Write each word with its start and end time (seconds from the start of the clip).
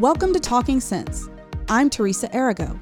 Welcome 0.00 0.32
to 0.32 0.40
Talking 0.40 0.80
Sense. 0.80 1.28
I'm 1.68 1.90
Teresa 1.90 2.34
Arago. 2.34 2.80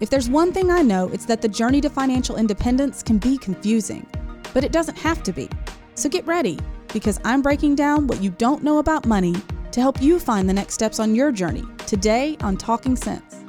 If 0.00 0.08
there's 0.08 0.30
one 0.30 0.50
thing 0.50 0.70
I 0.70 0.80
know, 0.80 1.10
it's 1.10 1.26
that 1.26 1.42
the 1.42 1.48
journey 1.48 1.82
to 1.82 1.90
financial 1.90 2.36
independence 2.36 3.02
can 3.02 3.18
be 3.18 3.36
confusing, 3.36 4.06
but 4.54 4.64
it 4.64 4.72
doesn't 4.72 4.96
have 4.96 5.22
to 5.24 5.32
be. 5.34 5.50
So 5.94 6.08
get 6.08 6.26
ready, 6.26 6.58
because 6.90 7.20
I'm 7.22 7.42
breaking 7.42 7.74
down 7.74 8.06
what 8.06 8.22
you 8.22 8.30
don't 8.30 8.62
know 8.62 8.78
about 8.78 9.04
money 9.04 9.34
to 9.72 9.80
help 9.82 10.00
you 10.00 10.18
find 10.18 10.48
the 10.48 10.54
next 10.54 10.72
steps 10.72 10.98
on 10.98 11.14
your 11.14 11.32
journey 11.32 11.64
today 11.86 12.38
on 12.40 12.56
Talking 12.56 12.96
Sense. 12.96 13.44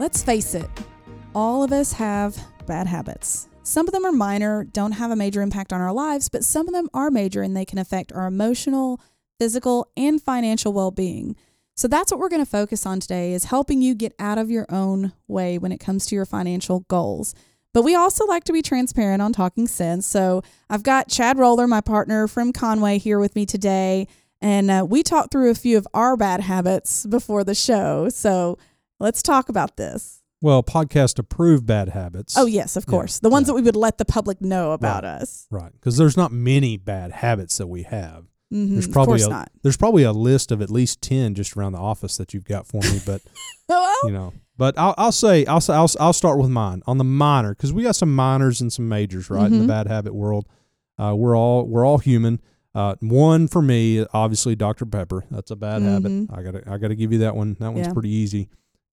Let's 0.00 0.20
face 0.20 0.56
it, 0.56 0.68
all 1.32 1.62
of 1.62 1.70
us 1.70 1.92
have 1.92 2.36
bad 2.66 2.88
habits. 2.88 3.48
Some 3.62 3.86
of 3.86 3.92
them 3.92 4.04
are 4.04 4.10
minor, 4.10 4.64
don't 4.64 4.90
have 4.90 5.12
a 5.12 5.16
major 5.16 5.42
impact 5.42 5.72
on 5.72 5.80
our 5.80 5.92
lives, 5.92 6.28
but 6.28 6.44
some 6.44 6.66
of 6.66 6.74
them 6.74 6.88
are 6.92 7.12
major 7.12 7.42
and 7.42 7.56
they 7.56 7.64
can 7.64 7.78
affect 7.78 8.12
our 8.12 8.26
emotional, 8.26 9.00
physical, 9.38 9.86
and 9.96 10.20
financial 10.20 10.72
well-being. 10.72 11.36
So 11.76 11.88
that's 11.88 12.12
what 12.12 12.20
we're 12.20 12.28
going 12.28 12.44
to 12.44 12.50
focus 12.50 12.86
on 12.86 13.00
today 13.00 13.32
is 13.32 13.44
helping 13.46 13.82
you 13.82 13.94
get 13.94 14.14
out 14.18 14.38
of 14.38 14.50
your 14.50 14.66
own 14.68 15.12
way 15.26 15.58
when 15.58 15.72
it 15.72 15.78
comes 15.78 16.06
to 16.06 16.14
your 16.14 16.24
financial 16.24 16.80
goals. 16.88 17.34
But 17.72 17.82
we 17.82 17.96
also 17.96 18.24
like 18.26 18.44
to 18.44 18.52
be 18.52 18.62
transparent 18.62 19.20
on 19.20 19.32
talking 19.32 19.66
sense. 19.66 20.06
So 20.06 20.42
I've 20.70 20.84
got 20.84 21.08
Chad 21.08 21.36
Roller, 21.38 21.66
my 21.66 21.80
partner 21.80 22.28
from 22.28 22.52
Conway, 22.52 22.98
here 22.98 23.18
with 23.18 23.34
me 23.34 23.44
today. 23.44 24.06
And 24.40 24.70
uh, 24.70 24.86
we 24.88 25.02
talked 25.02 25.32
through 25.32 25.50
a 25.50 25.54
few 25.56 25.76
of 25.76 25.88
our 25.92 26.16
bad 26.16 26.40
habits 26.42 27.04
before 27.06 27.42
the 27.42 27.54
show. 27.54 28.08
So 28.08 28.58
let's 29.00 29.22
talk 29.22 29.48
about 29.48 29.76
this. 29.76 30.20
Well, 30.40 30.62
podcast 30.62 31.18
approved 31.18 31.66
bad 31.66 31.88
habits. 31.88 32.36
Oh, 32.36 32.44
yes, 32.46 32.76
of 32.76 32.86
course. 32.86 33.18
the 33.18 33.30
ones 33.30 33.46
that 33.48 33.54
we 33.54 33.62
would 33.62 33.74
let 33.76 33.98
the 33.98 34.04
public 34.04 34.40
know 34.42 34.72
about 34.72 35.02
Right. 35.02 35.22
us. 35.22 35.46
Right. 35.50 35.72
Because 35.72 35.96
there's 35.96 36.16
not 36.16 36.30
many 36.30 36.76
bad 36.76 37.10
habits 37.10 37.56
that 37.58 37.66
we 37.66 37.82
have. 37.84 38.26
Mhm, 38.52 38.72
There's 38.72 38.86
of 38.86 38.92
probably 38.92 39.18
course 39.18 39.26
a, 39.26 39.30
not. 39.30 39.50
there's 39.62 39.76
probably 39.76 40.02
a 40.02 40.12
list 40.12 40.52
of 40.52 40.60
at 40.62 40.70
least 40.70 41.00
ten 41.00 41.34
just 41.34 41.56
around 41.56 41.72
the 41.72 41.78
office 41.78 42.16
that 42.18 42.34
you've 42.34 42.44
got 42.44 42.66
for 42.66 42.80
me, 42.82 43.00
but 43.06 43.20
you 44.04 44.10
know. 44.12 44.32
But 44.56 44.78
I'll, 44.78 44.94
I'll 44.96 45.12
say 45.12 45.44
I'll 45.46 45.60
say 45.60 45.74
I'll, 45.74 45.90
I'll 45.98 46.12
start 46.12 46.38
with 46.38 46.50
mine 46.50 46.82
on 46.86 46.98
the 46.98 47.04
minor 47.04 47.54
because 47.54 47.72
we 47.72 47.82
got 47.82 47.96
some 47.96 48.14
minors 48.14 48.60
and 48.60 48.72
some 48.72 48.88
majors 48.88 49.28
right 49.30 49.46
in 49.50 49.54
Mhm. 49.58 49.62
the 49.62 49.66
bad 49.68 49.88
habit 49.88 50.14
world. 50.14 50.46
Uh, 50.98 51.14
we're 51.16 51.36
all 51.36 51.64
we're 51.66 51.84
all 51.84 51.98
human. 51.98 52.40
Uh, 52.74 52.94
one 53.00 53.48
for 53.48 53.62
me, 53.62 54.04
obviously, 54.12 54.54
Dr 54.54 54.84
Pepper. 54.86 55.24
That's 55.30 55.50
a 55.50 55.56
bad 55.56 55.82
habit. 55.82 56.12
Mhm. 56.12 56.36
I 56.38 56.42
gotta 56.42 56.62
I 56.70 56.78
gotta 56.78 56.94
give 56.94 57.12
you 57.12 57.18
that 57.20 57.34
one. 57.34 57.56
That 57.60 57.72
one's 57.72 57.86
Yeah. 57.88 57.92
pretty 57.92 58.10
easy. 58.10 58.48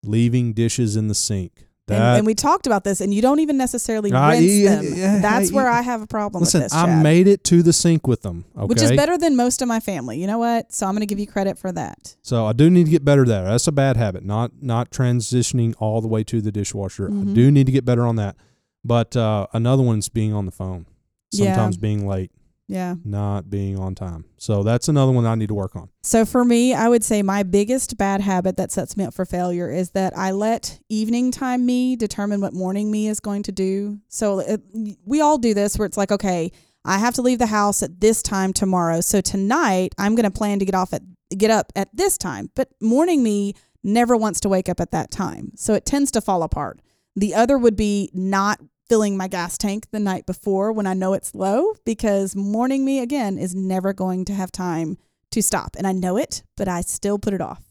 Leaving 0.03 0.53
dishes 0.53 0.95
in 0.95 1.07
the 1.09 1.15
sink. 1.15 1.65
And, 1.91 2.17
and 2.17 2.25
we 2.25 2.35
talked 2.35 2.67
about 2.67 2.83
this, 2.83 3.01
and 3.01 3.13
you 3.13 3.21
don't 3.21 3.39
even 3.39 3.57
necessarily 3.57 4.11
rinse 4.11 4.41
yeah, 4.45 4.75
them. 4.75 4.93
yeah, 4.95 5.19
That's 5.19 5.49
yeah, 5.49 5.55
where 5.55 5.65
yeah. 5.65 5.77
I 5.77 5.81
have 5.81 6.01
a 6.01 6.07
problem 6.07 6.43
listen. 6.43 6.61
with 6.61 6.71
this. 6.71 6.77
I 6.77 7.01
made 7.01 7.27
it 7.27 7.43
to 7.45 7.63
the 7.63 7.73
sink 7.73 8.07
with 8.07 8.21
them. 8.21 8.45
Okay, 8.55 8.65
which 8.65 8.81
is 8.81 8.91
better 8.91 9.17
than 9.17 9.35
most 9.35 9.61
of 9.61 9.67
my 9.67 9.79
family. 9.79 10.19
You 10.19 10.27
know 10.27 10.37
what? 10.37 10.73
So 10.73 10.85
I'm 10.85 10.93
going 10.93 11.01
to 11.01 11.05
give 11.05 11.19
you 11.19 11.27
credit 11.27 11.57
for 11.57 11.71
that. 11.71 12.15
So 12.21 12.45
I 12.45 12.53
do 12.53 12.69
need 12.69 12.85
to 12.85 12.91
get 12.91 13.03
better 13.05 13.25
there. 13.25 13.43
That's 13.43 13.67
a 13.67 13.71
bad 13.71 13.97
habit. 13.97 14.23
Not 14.23 14.51
not 14.61 14.91
transitioning 14.91 15.73
all 15.79 16.01
the 16.01 16.07
way 16.07 16.23
to 16.25 16.41
the 16.41 16.51
dishwasher. 16.51 17.09
Mhm. 17.09 17.31
I 17.31 17.33
do 17.33 17.51
need 17.51 17.65
to 17.65 17.71
get 17.71 17.85
better 17.85 18.05
on 18.05 18.15
that. 18.17 18.35
But 18.83 19.15
uh, 19.15 19.47
another 19.53 19.83
one's 19.83 20.09
being 20.09 20.33
on 20.33 20.45
the 20.45 20.51
phone. 20.51 20.85
Yeah. 21.31 21.53
Sometimes 21.53 21.77
being 21.77 22.07
late, 22.07 22.31
Yeah. 22.69 22.95
not 23.03 23.49
being 23.49 23.79
on 23.79 23.95
time. 23.95 24.25
So 24.37 24.61
that's 24.61 24.87
another 24.87 25.11
one 25.11 25.25
I 25.25 25.33
need 25.33 25.47
to 25.47 25.55
work 25.55 25.75
on. 25.75 25.89
So 26.03 26.23
for 26.23 26.45
me, 26.45 26.75
I 26.75 26.87
would 26.87 27.03
say 27.03 27.23
my 27.23 27.41
biggest 27.41 27.97
bad 27.97 28.21
habit 28.21 28.57
that 28.57 28.71
sets 28.71 28.95
me 28.95 29.05
up 29.05 29.13
for 29.15 29.25
failure 29.25 29.71
is 29.71 29.89
that 29.91 30.15
I 30.15 30.31
let 30.31 30.79
evening 30.87 31.31
time 31.31 31.65
me 31.65 31.95
determine 31.95 32.41
what 32.41 32.53
morning 32.53 32.91
me 32.91 33.07
is 33.07 33.19
going 33.19 33.41
to 33.43 33.51
do. 33.51 33.99
So 34.07 34.39
it, 34.39 34.61
we 35.03 35.19
all 35.19 35.39
do 35.39 35.55
this 35.55 35.79
where 35.79 35.87
it's 35.87 35.97
like, 35.97 36.11
okay, 36.11 36.51
I 36.85 36.99
have 36.99 37.15
to 37.15 37.23
leave 37.23 37.39
the 37.39 37.47
house 37.47 37.81
at 37.81 37.99
this 37.99 38.21
time 38.21 38.53
tomorrow. 38.53 39.01
So 39.01 39.19
tonight 39.19 39.95
I'm 39.97 40.13
going 40.13 40.25
to 40.25 40.31
plan 40.31 40.59
to 40.59 40.65
get 40.65 40.75
off 40.75 40.93
at 40.93 41.01
get 41.35 41.49
up 41.49 41.71
at 41.75 41.89
this 41.95 42.17
time. 42.19 42.51
But 42.55 42.69
morning 42.79 43.23
me 43.23 43.55
never 43.83 44.15
wants 44.15 44.39
to 44.41 44.49
wake 44.49 44.69
up 44.69 44.79
at 44.79 44.91
that 44.91 45.09
time. 45.09 45.51
So 45.55 45.73
it 45.73 45.85
tends 45.85 46.11
to 46.11 46.21
fall 46.21 46.43
apart. 46.43 46.81
The 47.15 47.33
other 47.33 47.57
would 47.57 47.75
be 47.75 48.09
not 48.13 48.59
filling 48.89 49.15
my 49.15 49.27
gas 49.27 49.57
tank 49.57 49.85
the 49.91 49.99
night 49.99 50.25
before 50.25 50.73
when 50.73 50.87
I 50.87 50.95
know 50.95 51.13
it's 51.13 51.35
low 51.35 51.75
because 51.85 52.35
morning 52.35 52.83
me 52.83 52.99
again 52.99 53.37
is 53.37 53.55
never 53.55 53.93
going 53.93 54.25
to 54.25 54.33
have 54.33 54.51
time 54.51 54.97
to 55.31 55.43
stop. 55.43 55.75
And 55.77 55.85
I 55.85 55.91
know 55.91 56.17
it, 56.17 56.43
but 56.57 56.67
I 56.67 56.81
still 56.81 57.19
put 57.19 57.35
it 57.35 57.41
off. 57.41 57.63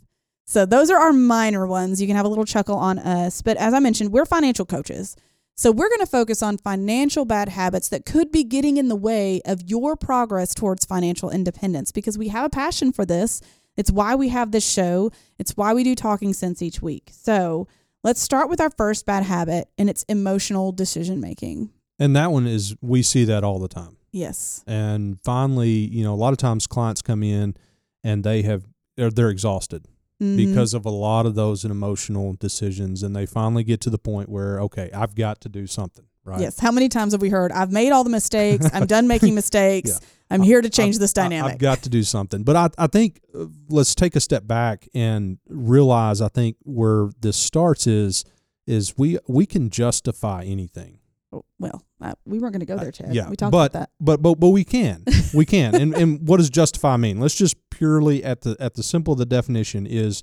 So 0.46 0.64
those 0.64 0.90
are 0.90 0.98
our 0.98 1.12
minor 1.12 1.66
ones. 1.66 2.00
You 2.00 2.06
can 2.06 2.16
have 2.16 2.24
a 2.24 2.28
little 2.28 2.46
chuckle 2.46 2.76
on 2.76 2.98
us. 2.98 3.42
But 3.42 3.56
as 3.58 3.74
I 3.74 3.80
mentioned, 3.80 4.12
we're 4.12 4.24
financial 4.24 4.64
coaches. 4.64 5.16
So 5.56 5.72
we're 5.72 5.88
going 5.88 6.00
to 6.00 6.06
focus 6.06 6.40
on 6.40 6.56
financial 6.56 7.24
bad 7.24 7.48
habits 7.48 7.88
that 7.88 8.06
could 8.06 8.30
be 8.30 8.44
getting 8.44 8.76
in 8.76 8.88
the 8.88 8.96
way 8.96 9.42
of 9.44 9.60
your 9.68 9.96
progress 9.96 10.54
towards 10.54 10.86
financial 10.86 11.30
independence 11.30 11.90
because 11.90 12.16
we 12.16 12.28
have 12.28 12.44
a 12.44 12.50
passion 12.50 12.92
for 12.92 13.04
this. 13.04 13.40
It's 13.76 13.90
why 13.90 14.14
we 14.14 14.28
have 14.28 14.52
this 14.52 14.66
show. 14.66 15.10
It's 15.36 15.56
why 15.56 15.74
we 15.74 15.82
do 15.82 15.96
Talking 15.96 16.32
Sense 16.32 16.62
each 16.62 16.80
week. 16.80 17.10
So 17.12 17.66
let's 18.04 18.20
start 18.20 18.48
with 18.48 18.60
our 18.60 18.70
first 18.70 19.06
bad 19.06 19.22
habit, 19.24 19.68
and 19.78 19.88
it's 19.90 20.04
emotional 20.04 20.72
decision 20.72 21.20
making. 21.20 21.70
And 21.98 22.14
that 22.16 22.30
one 22.32 22.46
is 22.46 22.76
we 22.80 23.02
see 23.02 23.24
that 23.24 23.42
all 23.44 23.58
the 23.58 23.68
time. 23.68 23.96
Yes. 24.12 24.62
And 24.66 25.20
finally, 25.20 25.70
you 25.70 26.02
know, 26.04 26.14
a 26.14 26.16
lot 26.16 26.32
of 26.32 26.38
times 26.38 26.66
clients 26.66 27.02
come 27.02 27.22
in 27.22 27.56
and 28.04 28.24
they 28.24 28.42
have 28.42 28.64
they're, 28.96 29.10
they're 29.10 29.30
exhausted 29.30 29.86
Mhm. 30.20 30.36
because 30.36 30.74
of 30.74 30.84
a 30.84 30.90
lot 30.90 31.26
of 31.26 31.36
those 31.36 31.64
emotional 31.64 32.32
decisions 32.34 33.04
and 33.04 33.14
they 33.14 33.24
finally 33.26 33.62
get 33.62 33.80
to 33.82 33.90
the 33.90 33.98
point 33.98 34.28
where 34.28 34.60
okay, 34.62 34.90
I've 34.92 35.14
got 35.14 35.40
to 35.42 35.48
do 35.48 35.66
something, 35.68 36.06
right? 36.24 36.40
Yes. 36.40 36.58
How 36.58 36.70
many 36.72 36.88
times 36.88 37.12
have 37.12 37.22
we 37.22 37.28
heard, 37.30 37.52
I've 37.52 37.72
made 37.72 37.90
all 37.92 38.04
the 38.04 38.10
mistakes. 38.10 38.66
I'm 38.72 38.86
done 38.86 39.06
making 39.08 39.34
mistakes. 39.42 39.90
Yeah. 39.90 40.08
I'm 40.30 40.42
here 40.42 40.60
to 40.60 40.68
change 40.68 40.96
I've- 40.96 41.00
this 41.00 41.12
dynamic. 41.14 41.52
I've 41.54 41.58
got 41.58 41.82
to 41.82 41.88
do 41.88 42.02
something. 42.02 42.42
But 42.42 42.56
I, 42.56 42.68
I 42.76 42.86
think 42.86 43.20
uh, 43.34 43.46
let's 43.70 43.94
take 43.94 44.14
a 44.14 44.20
step 44.20 44.46
back 44.46 44.86
and 44.94 45.38
realize 45.48 46.20
I 46.20 46.28
think 46.28 46.56
where 46.64 47.10
this 47.20 47.36
starts 47.36 47.86
is 47.86 48.24
is 48.66 48.98
we 48.98 49.18
we 49.26 49.46
can 49.46 49.70
justify 49.70 50.42
anything. 50.44 50.98
Oh, 51.32 51.44
well, 51.58 51.82
uh, 52.00 52.12
we 52.26 52.38
weren't 52.38 52.52
going 52.52 52.60
to 52.60 52.66
go 52.66 52.76
there, 52.76 52.90
Chad. 52.92 53.14
yeah, 53.14 53.28
We 53.28 53.36
talked 53.36 53.52
but, 53.52 53.70
about 53.70 53.72
that. 53.72 53.90
But 54.00 54.20
but 54.22 54.34
but 54.34 54.48
we 54.50 54.64
can. 54.64 55.04
We 55.34 55.46
can. 55.46 55.74
and 55.74 55.94
and 55.94 56.28
what 56.28 56.36
does 56.38 56.50
justify 56.50 56.96
mean? 56.98 57.20
Let's 57.20 57.34
just 57.34 57.56
purely 57.70 58.22
at 58.24 58.42
the 58.42 58.54
at 58.60 58.74
the 58.74 58.82
simple 58.82 59.12
of 59.12 59.18
the 59.18 59.26
definition 59.26 59.86
is 59.86 60.22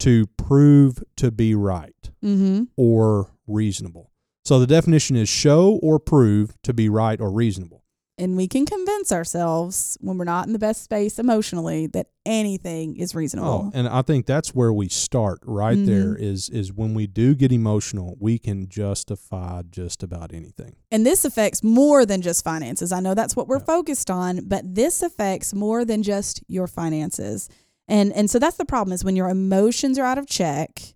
to 0.00 0.26
prove 0.36 1.02
to 1.16 1.30
be 1.30 1.54
right 1.54 1.94
Mm-hmm. 2.24 2.64
or 2.76 3.30
reasonable. 3.46 4.10
So 4.46 4.60
the 4.60 4.66
definition 4.68 5.16
is 5.16 5.28
show 5.28 5.80
or 5.82 5.98
prove 5.98 6.54
to 6.62 6.72
be 6.72 6.88
right 6.88 7.20
or 7.20 7.32
reasonable. 7.32 7.82
And 8.16 8.36
we 8.36 8.46
can 8.46 8.64
convince 8.64 9.10
ourselves 9.10 9.98
when 10.00 10.16
we're 10.18 10.24
not 10.24 10.46
in 10.46 10.52
the 10.52 10.58
best 10.60 10.84
space 10.84 11.18
emotionally 11.18 11.88
that 11.88 12.06
anything 12.24 12.96
is 12.96 13.12
reasonable. 13.12 13.64
Oh, 13.66 13.70
and 13.74 13.88
I 13.88 14.02
think 14.02 14.24
that's 14.24 14.54
where 14.54 14.72
we 14.72 14.88
start 14.88 15.40
right 15.44 15.76
Mhm. 15.76 15.86
there 15.86 16.14
is 16.14 16.48
is 16.48 16.72
when 16.72 16.94
we 16.94 17.08
do 17.08 17.34
get 17.34 17.50
emotional, 17.50 18.16
we 18.20 18.38
can 18.38 18.68
justify 18.68 19.62
just 19.68 20.04
about 20.04 20.32
anything. 20.32 20.76
And 20.92 21.04
this 21.04 21.24
affects 21.24 21.64
more 21.64 22.06
than 22.06 22.22
just 22.22 22.44
finances. 22.44 22.92
I 22.92 23.00
know 23.00 23.14
that's 23.14 23.34
what 23.34 23.48
we're 23.48 23.58
Yeah. 23.58 23.64
focused 23.64 24.12
on, 24.12 24.42
but 24.46 24.76
this 24.76 25.02
affects 25.02 25.52
more 25.52 25.84
than 25.84 26.04
just 26.04 26.40
your 26.46 26.68
finances. 26.68 27.48
And 27.88 28.12
and 28.12 28.30
so 28.30 28.38
that's 28.38 28.56
the 28.56 28.64
problem 28.64 28.92
is 28.94 29.04
when 29.04 29.16
your 29.16 29.28
emotions 29.28 29.98
are 29.98 30.04
out 30.06 30.18
of 30.18 30.26
check, 30.26 30.94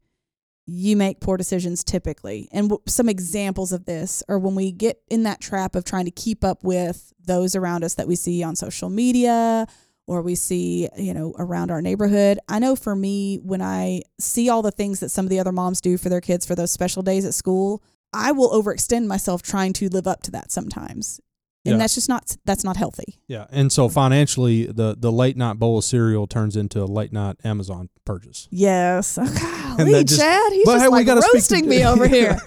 you 0.70 0.96
make 0.96 1.20
poor 1.20 1.36
decisions 1.36 1.82
typically. 1.84 2.48
And 2.52 2.68
w- 2.68 2.82
some 2.86 3.08
examples 3.08 3.72
of 3.72 3.84
this 3.84 4.22
are 4.28 4.38
when 4.38 4.54
we 4.54 4.72
get 4.72 5.00
in 5.08 5.24
that 5.24 5.40
trap 5.40 5.74
of 5.74 5.84
trying 5.84 6.04
to 6.04 6.10
keep 6.10 6.44
up 6.44 6.62
with 6.62 7.12
those 7.24 7.56
around 7.56 7.84
us 7.84 7.94
that 7.94 8.08
we 8.08 8.16
see 8.16 8.42
on 8.42 8.56
social 8.56 8.88
media 8.90 9.66
or 10.06 10.22
we 10.22 10.34
see, 10.34 10.88
you 10.96 11.14
know, 11.14 11.34
around 11.38 11.70
our 11.70 11.80
neighborhood. 11.80 12.38
I 12.48 12.58
know 12.58 12.74
for 12.74 12.96
me 12.96 13.38
when 13.42 13.62
I 13.62 14.02
see 14.18 14.48
all 14.48 14.62
the 14.62 14.72
things 14.72 15.00
that 15.00 15.10
some 15.10 15.24
of 15.24 15.30
the 15.30 15.38
other 15.38 15.52
moms 15.52 15.80
do 15.80 15.96
for 15.96 16.08
their 16.08 16.20
kids 16.20 16.44
for 16.46 16.54
those 16.54 16.70
special 16.70 17.02
days 17.02 17.24
at 17.24 17.34
school, 17.34 17.82
I 18.12 18.32
will 18.32 18.50
overextend 18.50 19.06
myself 19.06 19.42
trying 19.42 19.72
to 19.74 19.88
live 19.88 20.06
up 20.06 20.22
to 20.24 20.30
that 20.32 20.50
sometimes. 20.50 21.20
And 21.66 21.72
Yeah. 21.72 21.78
that's 21.78 21.94
just 21.94 22.08
not 22.08 22.36
that's 22.46 22.64
not 22.64 22.78
healthy. 22.78 23.18
Yeah, 23.28 23.44
and 23.50 23.70
so 23.70 23.90
financially, 23.90 24.64
the 24.64 24.96
the 24.98 25.12
late 25.12 25.36
night 25.36 25.58
bowl 25.58 25.76
of 25.78 25.84
cereal 25.84 26.26
turns 26.26 26.56
into 26.56 26.82
a 26.82 26.86
late 26.86 27.12
night 27.12 27.36
Amazon 27.44 27.90
purchase. 28.06 28.48
Yes. 28.50 29.18
Oh, 29.20 29.74
golly, 29.76 30.04
just- 30.04 30.18
Chad, 30.20 30.52
he's 30.52 30.64
just 30.64 30.82
hey, 30.82 30.88
like 30.88 31.06
speak 31.06 31.20
to- 31.20 31.28
roasting 31.34 31.68
me 31.68 31.84
over 31.84 32.08
here. 32.16 32.38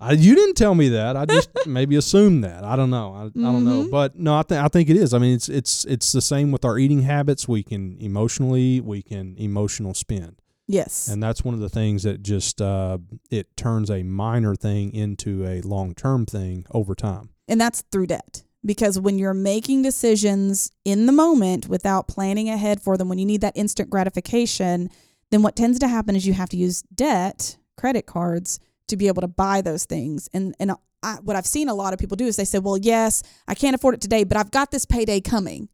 I, 0.00 0.12
you 0.12 0.34
didn't 0.36 0.54
tell 0.56 0.74
me 0.76 0.90
that. 0.90 1.16
I 1.16 1.24
just 1.24 1.48
maybe 1.66 1.96
assumed 1.96 2.44
that. 2.44 2.62
I 2.62 2.76
don't 2.76 2.90
know. 2.90 3.14
I, 3.14 3.24
I 3.24 3.30
don't 3.52 3.64
know. 3.64 3.84
Mhm. 3.84 3.90
But 3.90 4.16
no, 4.16 4.36
I 4.36 4.42
think 4.42 4.62
I 4.62 4.68
think 4.68 4.90
it 4.90 4.96
is. 4.96 5.12
I 5.12 5.18
mean, 5.18 5.34
it's 5.34 5.48
it's 5.48 5.84
it's 5.86 6.12
the 6.12 6.20
same 6.22 6.52
with 6.52 6.64
our 6.64 6.78
eating 6.78 7.02
habits. 7.02 7.48
We 7.48 7.62
can 7.64 7.96
emotionally, 8.00 8.80
we 8.80 9.02
can 9.02 9.34
emotional 9.38 9.92
spend. 9.94 10.40
Yes. 10.66 11.08
and 11.08 11.22
that's 11.22 11.44
one 11.44 11.54
of 11.54 11.60
the 11.60 11.68
things 11.68 12.04
that 12.04 12.22
just 12.22 12.62
uh, 12.62 12.98
it 13.30 13.54
turns 13.56 13.90
a 13.90 14.02
minor 14.02 14.54
thing 14.54 14.92
into 14.94 15.44
a 15.46 15.60
long 15.60 15.94
term 15.94 16.24
thing 16.24 16.64
over 16.70 16.94
time. 16.94 17.30
And 17.48 17.60
that's 17.60 17.82
through 17.92 18.06
debt. 18.06 18.44
Because 18.64 18.98
when 18.98 19.18
you're 19.18 19.34
making 19.34 19.82
decisions 19.82 20.70
in 20.86 21.04
the 21.04 21.12
moment 21.12 21.68
without 21.68 22.08
planning 22.08 22.48
ahead 22.48 22.80
for 22.80 22.96
them, 22.96 23.10
when 23.10 23.18
you 23.18 23.26
need 23.26 23.42
that 23.42 23.52
instant 23.54 23.90
gratification, 23.90 24.88
then 25.30 25.42
what 25.42 25.54
tends 25.54 25.78
to 25.80 25.88
happen 25.88 26.16
is 26.16 26.26
you 26.26 26.32
have 26.32 26.48
to 26.48 26.56
use 26.56 26.80
debt, 26.94 27.58
credit 27.76 28.06
cards, 28.06 28.58
to 28.88 28.96
be 28.96 29.06
able 29.06 29.20
to 29.20 29.28
buy 29.28 29.60
those 29.60 29.84
things. 29.84 30.30
And 30.32 30.54
and 30.58 30.72
I, 31.02 31.16
what 31.22 31.36
I've 31.36 31.46
seen 31.46 31.68
a 31.68 31.74
lot 31.74 31.92
of 31.92 31.98
people 31.98 32.16
do 32.16 32.24
is 32.24 32.36
they 32.36 32.44
say, 32.46 32.58
"Well, 32.58 32.78
yes, 32.78 33.22
I 33.46 33.54
can't 33.54 33.74
afford 33.74 33.94
it 33.94 34.00
today, 34.00 34.24
but 34.24 34.38
I've 34.38 34.50
got 34.50 34.70
this 34.70 34.86
payday 34.86 35.20
coming," 35.20 35.68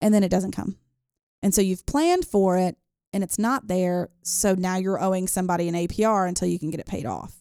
and 0.00 0.12
then 0.12 0.24
it 0.24 0.28
doesn't 0.28 0.52
come. 0.52 0.78
And 1.42 1.54
so 1.54 1.60
you've 1.60 1.86
planned 1.86 2.26
for 2.26 2.58
it, 2.58 2.76
and 3.16 3.24
it's 3.24 3.38
not 3.38 3.66
there. 3.66 4.10
So 4.22 4.54
now 4.54 4.76
you're 4.76 5.00
owing 5.00 5.26
somebody 5.26 5.68
an 5.68 5.74
APR 5.74 6.28
until 6.28 6.46
you 6.48 6.58
can 6.58 6.68
get 6.70 6.80
it 6.80 6.86
paid 6.86 7.06
off. 7.06 7.34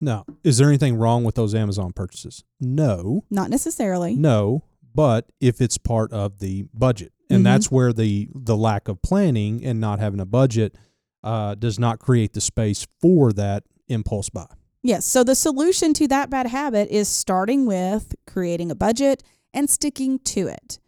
Now, 0.00 0.24
is 0.42 0.58
there 0.58 0.66
anything 0.66 0.96
wrong 0.96 1.22
with 1.22 1.36
those 1.36 1.54
Amazon 1.54 1.92
purchases? 1.92 2.42
No, 2.60 3.22
Not 3.30 3.48
necessarily. 3.48 4.16
no. 4.16 4.64
But 4.94 5.30
if 5.40 5.60
it's 5.60 5.78
part 5.78 6.12
of 6.12 6.40
the 6.40 6.64
budget, 6.74 7.12
and 7.30 7.40
Mhm. 7.40 7.44
that's 7.44 7.70
where 7.70 7.92
the 7.94 8.28
the 8.34 8.56
lack 8.56 8.88
of 8.88 9.00
planning 9.00 9.64
and 9.64 9.80
not 9.80 10.00
having 10.00 10.18
a 10.20 10.26
budget 10.26 10.76
uh, 11.24 11.54
does 11.54 11.78
not 11.78 12.00
create 12.00 12.32
the 12.32 12.40
space 12.40 12.84
for 13.00 13.32
that 13.32 13.62
impulse 13.88 14.28
buy. 14.28 14.48
Yes. 14.82 15.06
So 15.06 15.22
the 15.22 15.36
solution 15.36 15.94
to 15.94 16.08
that 16.08 16.28
bad 16.30 16.48
habit 16.48 16.88
is 16.90 17.06
starting 17.08 17.64
with 17.64 18.14
creating 18.26 18.72
a 18.72 18.74
budget 18.74 19.22
and 19.54 19.70
sticking 19.70 20.18
to 20.18 20.48
it. 20.48 20.80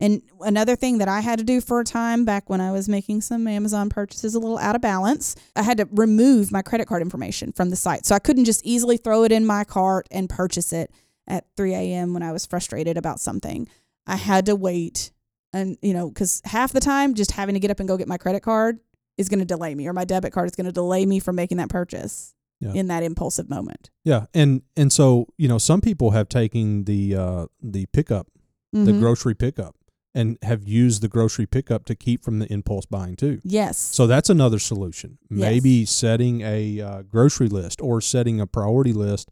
And 0.00 0.22
another 0.40 0.76
thing 0.76 0.98
that 0.98 1.08
I 1.08 1.20
had 1.20 1.38
to 1.40 1.44
do 1.44 1.60
for 1.60 1.80
a 1.80 1.84
time 1.84 2.24
back 2.24 2.48
when 2.48 2.60
I 2.60 2.70
was 2.70 2.88
making 2.88 3.20
some 3.22 3.46
Amazon 3.48 3.88
purchases 3.88 4.34
a 4.34 4.38
little 4.38 4.58
out 4.58 4.76
of 4.76 4.80
balance, 4.80 5.34
I 5.56 5.62
had 5.62 5.78
to 5.78 5.88
remove 5.90 6.52
my 6.52 6.62
credit 6.62 6.86
card 6.86 7.02
information 7.02 7.50
from 7.52 7.70
the 7.70 7.76
site. 7.76 8.06
So 8.06 8.14
I 8.14 8.20
couldn't 8.20 8.44
just 8.44 8.64
easily 8.64 8.96
throw 8.96 9.24
it 9.24 9.32
in 9.32 9.44
my 9.44 9.64
cart 9.64 10.06
and 10.12 10.28
purchase 10.30 10.72
it 10.72 10.92
at 11.26 11.46
3 11.56 11.74
a.m. 11.74 12.14
when 12.14 12.22
I 12.22 12.30
was 12.32 12.46
frustrated 12.46 12.96
about 12.96 13.18
something. 13.18 13.68
I 14.06 14.16
had 14.16 14.46
to 14.46 14.54
wait. 14.56 15.10
And, 15.52 15.76
you 15.82 15.94
know, 15.94 16.08
because 16.08 16.42
half 16.44 16.72
the 16.72 16.80
time, 16.80 17.14
just 17.14 17.32
having 17.32 17.54
to 17.54 17.60
get 17.60 17.70
up 17.70 17.80
and 17.80 17.88
go 17.88 17.96
get 17.96 18.06
my 18.06 18.18
credit 18.18 18.40
card 18.42 18.78
is 19.16 19.28
going 19.28 19.40
to 19.40 19.44
delay 19.44 19.74
me, 19.74 19.88
or 19.88 19.92
my 19.92 20.04
debit 20.04 20.32
card 20.32 20.48
is 20.48 20.54
going 20.54 20.66
to 20.66 20.72
delay 20.72 21.04
me 21.06 21.18
from 21.18 21.34
making 21.34 21.56
that 21.58 21.70
purchase 21.70 22.34
Yeah. 22.60 22.72
in 22.74 22.86
that 22.86 23.02
impulsive 23.02 23.50
moment. 23.50 23.90
Yeah, 24.04 24.26
and 24.32 24.62
and 24.76 24.92
so 24.92 25.26
you 25.36 25.48
know 25.48 25.58
some 25.58 25.80
people 25.80 26.10
have 26.12 26.28
taken 26.28 26.84
the 26.84 27.16
uh, 27.16 27.46
the 27.60 27.86
pickup, 27.86 28.28
the 28.72 28.92
Mhm. 28.92 29.00
grocery 29.00 29.34
pickup, 29.34 29.74
and 30.14 30.38
have 30.42 30.66
used 30.66 31.02
the 31.02 31.08
grocery 31.08 31.46
pickup 31.46 31.84
to 31.84 31.94
keep 31.94 32.24
from 32.24 32.38
the 32.38 32.52
impulse 32.52 32.86
buying 32.86 33.14
too. 33.16 33.40
Yes. 33.44 33.76
So 33.78 34.06
that's 34.06 34.30
another 34.30 34.58
solution. 34.58 35.18
Yes. 35.30 35.38
Maybe 35.40 35.84
setting 35.84 36.40
a 36.40 36.80
uh, 36.80 37.02
grocery 37.02 37.48
list 37.48 37.80
or 37.80 38.00
setting 38.00 38.40
a 38.40 38.46
priority 38.46 38.92
list 38.92 39.30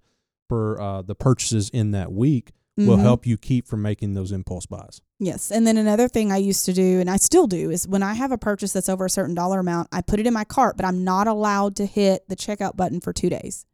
for 0.48 0.80
uh, 0.80 1.02
the 1.02 1.14
purchases 1.14 1.70
in 1.70 1.90
that 1.92 2.12
week 2.12 2.52
will 2.76 2.98
Mhm. 2.98 3.00
help 3.00 3.26
you 3.26 3.38
keep 3.38 3.66
from 3.66 3.80
making 3.80 4.12
those 4.12 4.30
impulse 4.32 4.66
buys. 4.66 5.00
Yes. 5.18 5.50
And 5.50 5.66
then 5.66 5.78
another 5.78 6.08
thing 6.08 6.30
I 6.30 6.36
used 6.36 6.66
to 6.66 6.74
do, 6.74 7.00
and 7.00 7.08
I 7.08 7.16
still 7.16 7.46
do, 7.46 7.70
is 7.70 7.88
when 7.88 8.02
I 8.02 8.12
have 8.12 8.32
a 8.32 8.38
purchase 8.38 8.74
that's 8.74 8.90
over 8.90 9.06
a 9.06 9.10
certain 9.10 9.34
dollar 9.34 9.60
amount, 9.60 9.88
I 9.92 10.02
put 10.02 10.20
it 10.20 10.26
in 10.26 10.34
my 10.34 10.44
cart, 10.44 10.76
but 10.76 10.84
I'm 10.84 11.02
not 11.02 11.26
allowed 11.26 11.74
to 11.76 11.86
hit 11.86 12.28
the 12.28 12.36
checkout 12.36 12.76
button 12.76 13.00
for 13.00 13.14
two 13.14 13.30
days. 13.30 13.64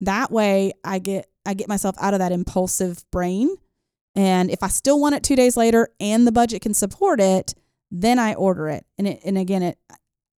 That 0.00 0.32
way 0.32 0.72
I 0.82 0.98
get 0.98 1.28
I 1.46 1.54
get 1.54 1.68
myself 1.68 1.94
out 2.00 2.14
of 2.14 2.18
that 2.20 2.30
impulsive 2.32 3.04
brain. 3.12 3.56
And 4.14 4.50
if 4.50 4.62
I 4.62 4.68
still 4.68 5.00
want 5.00 5.14
it 5.14 5.22
two 5.22 5.36
days 5.36 5.56
later 5.56 5.88
and 5.98 6.26
the 6.26 6.32
budget 6.32 6.62
can 6.62 6.74
support 6.74 7.20
it, 7.20 7.54
then 7.90 8.18
I 8.18 8.34
order 8.34 8.68
it. 8.68 8.84
And 8.98 9.08
it 9.08 9.20
and 9.24 9.38
again 9.38 9.62
it 9.62 9.78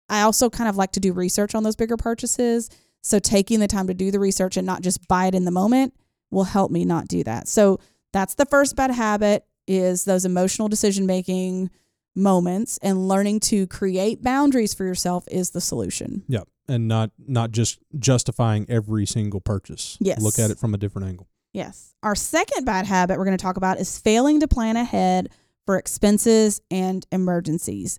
I 0.09 0.23
also 0.23 0.51
kind 0.51 0.69
of 0.69 0.77
like 0.77 0.93
to 0.93 1.01
do 1.01 1.13
research 1.13 1.55
on 1.55 1.63
those 1.63 1.77
bigger 1.77 1.97
purchases. 1.97 2.71
So 3.03 3.19
taking 3.19 3.61
the 3.61 3.67
time 3.67 3.87
to 3.89 3.95
do 3.95 4.11
the 4.11 4.21
research 4.21 4.57
and 4.57 4.67
not 4.67 4.83
just 4.83 5.07
buy 5.09 5.27
it 5.27 5.35
in 5.35 5.45
the 5.45 5.51
moment 5.51 5.95
will 6.31 6.45
help 6.45 6.71
me 6.71 6.85
not 6.85 7.09
do 7.09 7.25
that. 7.25 7.49
So 7.49 7.81
that's 8.13 8.35
the 8.35 8.47
first 8.47 8.77
bad 8.77 8.91
habit 8.91 9.45
is 9.67 10.05
those 10.05 10.25
emotional 10.25 10.69
decision 10.69 11.07
making 11.07 11.71
moments 12.15 12.79
and 12.83 13.09
learning 13.09 13.41
to 13.41 13.67
create 13.67 14.23
boundaries 14.23 14.75
for 14.75 14.85
yourself 14.85 15.25
is 15.31 15.51
the 15.51 15.61
solution. 15.61 16.23
Yep, 16.29 16.49
and 16.69 16.87
not 16.87 17.11
not 17.19 17.51
just 17.51 17.79
justifying 17.99 18.67
every 18.69 19.07
single 19.07 19.41
purchase. 19.41 19.99
Yes. 20.01 20.23
look 20.23 20.39
at 20.39 20.51
it 20.51 20.59
from 20.59 20.75
a 20.75 20.79
different 20.79 21.09
angle. 21.09 21.29
Yes. 21.55 21.95
Our 22.03 22.17
second 22.17 22.65
bad 22.65 22.85
habit 22.85 23.17
we're 23.17 23.25
going 23.25 23.39
to 23.39 23.43
talk 23.43 23.57
about 23.57 23.79
is 23.79 23.97
failing 23.97 24.41
to 24.41 24.49
plan 24.49 24.77
ahead 24.77 25.31
for 25.65 25.79
expenses 25.79 26.61
and 26.71 27.07
emergencies. 27.13 27.99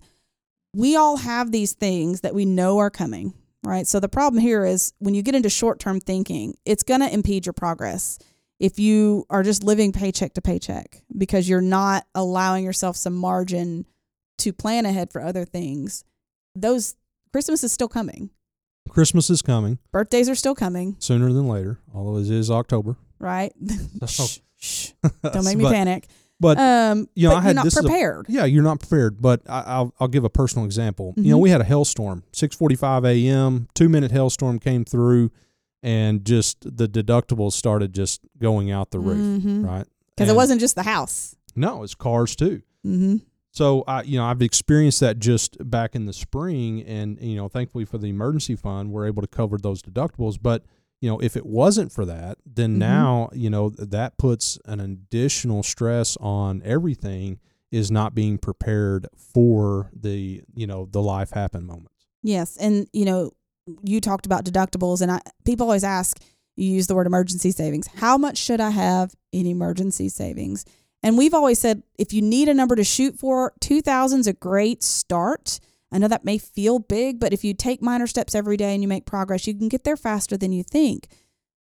We 0.74 0.94
all 0.94 1.16
have 1.16 1.50
these 1.50 1.72
things 1.72 2.20
that 2.20 2.34
we 2.34 2.44
know 2.44 2.78
are 2.78 2.90
coming, 2.90 3.32
right? 3.64 3.86
So 3.86 3.98
the 3.98 4.10
problem 4.10 4.42
here 4.42 4.66
is 4.66 4.92
when 4.98 5.14
you 5.14 5.22
get 5.22 5.34
into 5.34 5.48
short 5.48 5.80
term 5.80 6.00
thinking, 6.00 6.54
it's 6.66 6.82
going 6.82 7.00
to 7.00 7.12
impede 7.12 7.46
your 7.46 7.54
progress. 7.54 8.18
If 8.60 8.78
you 8.78 9.24
are 9.30 9.42
just 9.42 9.64
living 9.64 9.90
paycheck 9.90 10.34
to 10.34 10.42
paycheck 10.42 11.02
because 11.16 11.48
you're 11.48 11.62
not 11.62 12.06
allowing 12.14 12.62
yourself 12.62 12.96
some 12.96 13.14
margin 13.14 13.86
to 14.38 14.52
plan 14.52 14.84
ahead 14.84 15.10
for 15.10 15.22
other 15.22 15.46
things, 15.46 16.04
those 16.54 16.94
Christmas 17.32 17.64
is 17.64 17.72
still 17.72 17.88
coming. 17.88 18.30
Christmas 18.88 19.30
is 19.30 19.42
coming 19.42 19.78
Birthdays 19.92 20.28
are 20.28 20.34
still 20.34 20.54
coming, 20.54 20.96
sooner 20.98 21.32
than 21.32 21.48
later, 21.48 21.80
although 21.92 22.18
it 22.18 22.30
is 22.30 22.50
October. 22.50 22.96
Right? 23.18 23.52
So- 24.06 24.24
shh, 24.26 24.38
shh. 24.58 24.90
Don't 25.22 25.44
make 25.44 25.56
me 25.56 25.64
But- 25.64 25.72
panic. 25.72 26.06
But 26.38 26.58
Um, 26.58 27.08
you 27.14 27.28
know, 27.28 27.34
but 27.34 27.38
I 27.38 27.40
had 27.40 27.48
you're 27.48 27.54
not 27.54 27.64
this 27.64 27.72
is 27.72 27.78
a- 27.78 27.82
prepared. 27.88 28.26
Yeah, 28.28 28.44
you're 28.44 28.62
not 28.62 28.78
prepared. 28.80 29.22
But 29.22 29.40
I, 29.48 29.62
I'll 29.62 29.94
I'll 29.98 30.06
give 30.08 30.24
a 30.24 30.28
personal 30.28 30.66
example. 30.66 31.14
You 31.16 31.30
know, 31.30 31.38
Mhm. 31.38 31.42
we 31.42 31.48
had 31.50 31.62
a 31.62 31.64
hailstorm, 31.64 32.24
6:45 32.34 33.06
a.m. 33.06 33.68
Two 33.74 33.88
minute 33.88 34.10
hailstorm 34.10 34.58
came 34.58 34.84
through, 34.84 35.30
and 35.82 36.26
just 36.26 36.58
the 36.76 36.86
deductibles 36.88 37.52
started 37.52 37.94
just 37.94 38.20
going 38.38 38.70
out 38.70 38.90
the 38.90 38.98
roof. 39.00 39.42
Because 39.44 39.62
Right? 39.64 39.86
Because 40.14 40.28
it 40.30 40.36
wasn't 40.36 40.60
just 40.60 40.74
the 40.74 40.82
house. 40.82 41.36
no, 41.54 41.82
it's 41.82 41.94
cars 41.94 42.36
too. 42.36 42.60
Mm-hmm. 42.86 43.16
So 43.52 43.82
I, 43.88 44.02
you 44.02 44.18
know, 44.18 44.26
I've 44.26 44.42
experienced 44.42 45.00
that 45.00 45.18
just 45.18 45.56
back 45.70 45.94
in 45.94 46.04
the 46.04 46.12
spring, 46.12 46.82
and 46.82 47.18
you 47.22 47.36
know, 47.36 47.48
thankfully 47.48 47.86
for 47.86 47.96
the 47.96 48.08
emergency 48.08 48.56
fund, 48.56 48.90
we're 48.92 49.06
able 49.06 49.22
to 49.22 49.28
cover 49.28 49.56
those 49.56 49.80
deductibles. 49.80 50.36
But 50.40 50.64
you 51.00 51.10
know, 51.10 51.18
if 51.20 51.36
it 51.36 51.44
wasn't 51.46 51.92
for 51.92 52.04
that, 52.06 52.38
then 52.46 52.74
Mhm. 52.76 52.78
now 52.78 53.28
you 53.32 53.50
know 53.50 53.70
that 53.70 54.16
puts 54.18 54.58
an 54.64 54.80
additional 54.80 55.62
stress 55.62 56.16
on 56.20 56.62
everything. 56.64 57.38
Is 57.72 57.90
not 57.90 58.14
being 58.14 58.38
prepared 58.38 59.08
for 59.16 59.90
the 59.92 60.40
you 60.54 60.66
know 60.68 60.88
the 60.90 61.02
life 61.02 61.30
happen 61.32 61.66
moments. 61.66 62.06
Yes, 62.22 62.56
and 62.56 62.86
you 62.92 63.04
know, 63.04 63.32
you 63.82 64.00
talked 64.00 64.24
about 64.24 64.44
deductibles, 64.44 65.02
and 65.02 65.10
I 65.10 65.20
people 65.44 65.66
always 65.66 65.84
ask. 65.84 66.18
You 66.56 66.70
use 66.70 66.86
the 66.86 66.94
word 66.94 67.06
emergency 67.08 67.50
savings. 67.50 67.88
How 67.96 68.16
much 68.16 68.38
should 68.38 68.60
I 68.60 68.70
have 68.70 69.14
in 69.32 69.46
emergency 69.46 70.08
savings? 70.08 70.64
And 71.02 71.18
we've 71.18 71.34
always 71.34 71.58
said 71.58 71.82
if 71.98 72.14
you 72.14 72.22
need 72.22 72.48
a 72.48 72.54
number 72.54 72.76
to 72.76 72.84
shoot 72.84 73.18
for, 73.18 73.52
two 73.60 73.82
thousand 73.82 74.20
is 74.20 74.26
a 74.28 74.32
great 74.32 74.82
start. 74.82 75.58
I 75.92 75.98
know 75.98 76.08
that 76.08 76.24
may 76.24 76.38
feel 76.38 76.78
big, 76.78 77.20
but 77.20 77.32
if 77.32 77.44
you 77.44 77.54
take 77.54 77.80
minor 77.80 78.06
steps 78.06 78.34
every 78.34 78.56
day 78.56 78.72
and 78.74 78.82
you 78.82 78.88
make 78.88 79.06
progress, 79.06 79.46
you 79.46 79.54
can 79.54 79.68
get 79.68 79.84
there 79.84 79.96
faster 79.96 80.36
than 80.36 80.52
you 80.52 80.62
think. 80.64 81.08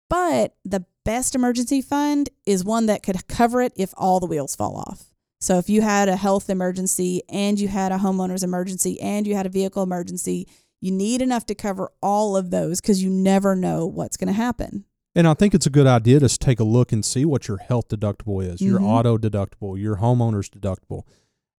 But 0.09 0.57
the 0.65 0.85
best 1.05 1.35
emergency 1.35 1.81
fund 1.81 2.31
is 2.45 2.65
one 2.65 2.87
that 2.87 3.03
could 3.03 3.27
cover 3.29 3.63
it 3.63 3.73
if 3.77 3.95
all 3.97 4.21
the 4.21 4.27
wheels 4.27 4.55
fall 4.57 4.77
off. 4.77 5.07
So 5.41 5.57
if 5.57 5.71
you 5.71 5.81
had 5.81 6.09
a 6.09 6.17
health 6.17 6.51
emergency 6.51 7.23
and 7.31 7.59
you 7.59 7.69
had 7.69 7.93
a 7.93 7.99
homeowner's 7.99 8.43
emergency 8.43 9.01
and 9.01 9.27
you 9.27 9.35
had 9.35 9.47
a 9.47 9.51
vehicle 9.51 9.83
emergency, 9.83 10.47
you 10.83 10.91
need 10.91 11.23
enough 11.23 11.47
to 11.47 11.55
cover 11.55 11.91
all 12.03 12.37
of 12.37 12.51
those 12.51 12.81
because 12.81 13.03
you 13.03 13.09
never 13.09 13.57
know 13.57 13.87
what's 13.87 14.17
going 14.19 14.29
to 14.29 14.35
happen. 14.35 14.85
And 15.15 15.27
I 15.27 15.35
think 15.35 15.55
it's 15.55 15.67
a 15.67 15.71
good 15.71 15.87
idea 15.87 16.21
to 16.21 16.29
take 16.29 16.61
a 16.61 16.65
look 16.65 16.93
and 16.93 17.05
see 17.05 17.25
what 17.25 17.49
your 17.49 17.57
health 17.57 17.89
deductible 17.89 18.45
is, 18.45 18.61
your 18.61 18.81
Mhm. 18.81 18.87
auto 18.87 19.19
deductible, 19.19 19.81
your 19.81 19.97
homeowner's 19.97 20.49
deductible. 20.51 21.03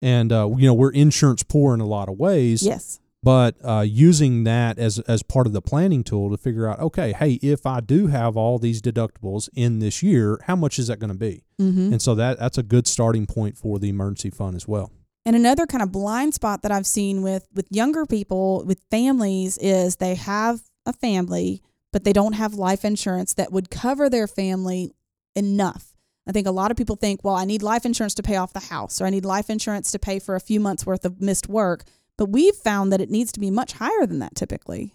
And 0.01 0.31
uh, 0.31 0.50
you 0.58 0.65
know 0.67 0.74
we're 0.74 0.91
insurance 0.91 1.43
poor 1.43 1.74
in 1.74 1.79
a 1.81 1.86
lot 1.86 2.10
of 2.10 2.17
ways. 2.17 2.63
Yes. 2.63 3.00
but 3.24 3.55
uh, 3.63 3.81
using 3.88 4.43
that 4.46 4.79
as 4.79 4.98
as 5.08 5.22
part 5.22 5.46
of 5.48 5.53
the 5.53 5.62
planning 5.62 6.03
tool 6.03 6.31
to 6.31 6.38
figure 6.38 6.67
out 6.67 6.79
okay 6.79 7.13
hey 7.13 7.34
if 7.43 7.67
i 7.67 7.79
do 7.79 8.08
have 8.08 8.36
all 8.36 8.58
these 8.58 8.81
deductibles 8.81 9.48
in 9.53 9.77
this 9.77 10.01
year 10.01 10.39
how 10.48 10.55
much 10.55 10.79
is 10.79 10.88
that 10.88 10.98
going 11.00 11.12
to 11.12 11.17
be 11.29 11.43
Mm-hmm. 11.60 11.93
and 11.93 12.01
so 12.01 12.15
that 12.15 12.39
that's 12.39 12.58
a 12.58 12.63
good 12.63 12.88
starting 12.88 13.27
point 13.27 13.55
for 13.60 13.77
the 13.77 13.89
emergency 13.89 14.31
fund 14.31 14.55
as 14.55 14.67
well 14.67 14.91
And 15.27 15.36
another 15.36 15.67
kind 15.67 15.84
of 15.84 15.91
blind 15.91 16.34
spot 16.34 16.63
that 16.63 16.72
I've 16.72 16.88
seen 16.88 17.22
with 17.22 17.48
with 17.53 17.67
younger 17.70 18.08
people 18.08 18.63
with 18.65 18.79
families 18.89 19.60
is 19.60 19.98
they 19.98 20.15
have 20.15 20.62
a 20.88 20.93
family, 20.93 21.62
but 21.93 22.03
they 22.05 22.13
don't 22.13 22.34
have 22.34 22.55
life 22.55 22.84
insurance 22.84 23.36
that 23.36 23.51
would 23.51 23.70
cover 23.70 24.10
their 24.10 24.25
family 24.25 24.96
enough. 25.36 25.90
I 26.28 26.32
think 26.32 26.46
a 26.48 26.51
lot 26.51 26.72
of 26.72 26.78
people 26.78 26.96
think, 26.96 27.24
well, 27.24 27.36
I 27.36 27.46
need 27.46 27.63
life 27.63 27.86
insurance 27.86 28.13
to 28.16 28.24
pay 28.24 28.36
off 28.36 28.54
the 28.54 28.60
house, 28.60 29.01
or 29.01 29.06
I 29.06 29.10
need 29.10 29.25
life 29.25 29.50
insurance 29.50 29.92
to 29.92 30.00
pay 30.00 30.20
for 30.20 30.36
a 30.36 30.40
few 30.40 30.60
months 30.60 30.86
worth 30.86 31.04
of 31.06 31.20
missed 31.20 31.50
work. 31.50 31.84
But 32.18 32.25
we've 32.30 32.56
found 32.56 32.92
that 32.94 33.01
it 33.01 33.10
needs 33.10 33.32
to 33.32 33.40
be 33.40 33.50
much 33.50 33.74
higher 33.74 34.06
than 34.06 34.20
that 34.20 34.36
typically. 34.36 34.94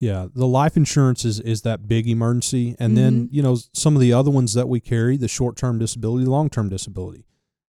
yeah 0.00 0.28
the 0.32 0.46
life 0.46 0.76
insurance 0.76 1.24
is 1.24 1.40
is 1.40 1.62
that 1.62 1.88
big 1.88 2.06
emergency 2.08 2.76
and 2.78 2.96
then 2.96 3.24
Mhm. 3.24 3.28
you 3.32 3.42
know 3.42 3.56
some 3.72 3.96
of 3.96 4.00
the 4.00 4.12
other 4.12 4.30
ones 4.30 4.54
that 4.54 4.68
we 4.68 4.78
carry 4.78 5.16
the 5.16 5.26
short-term 5.26 5.80
disability 5.80 6.24
long-term 6.24 6.68
disability 6.68 7.24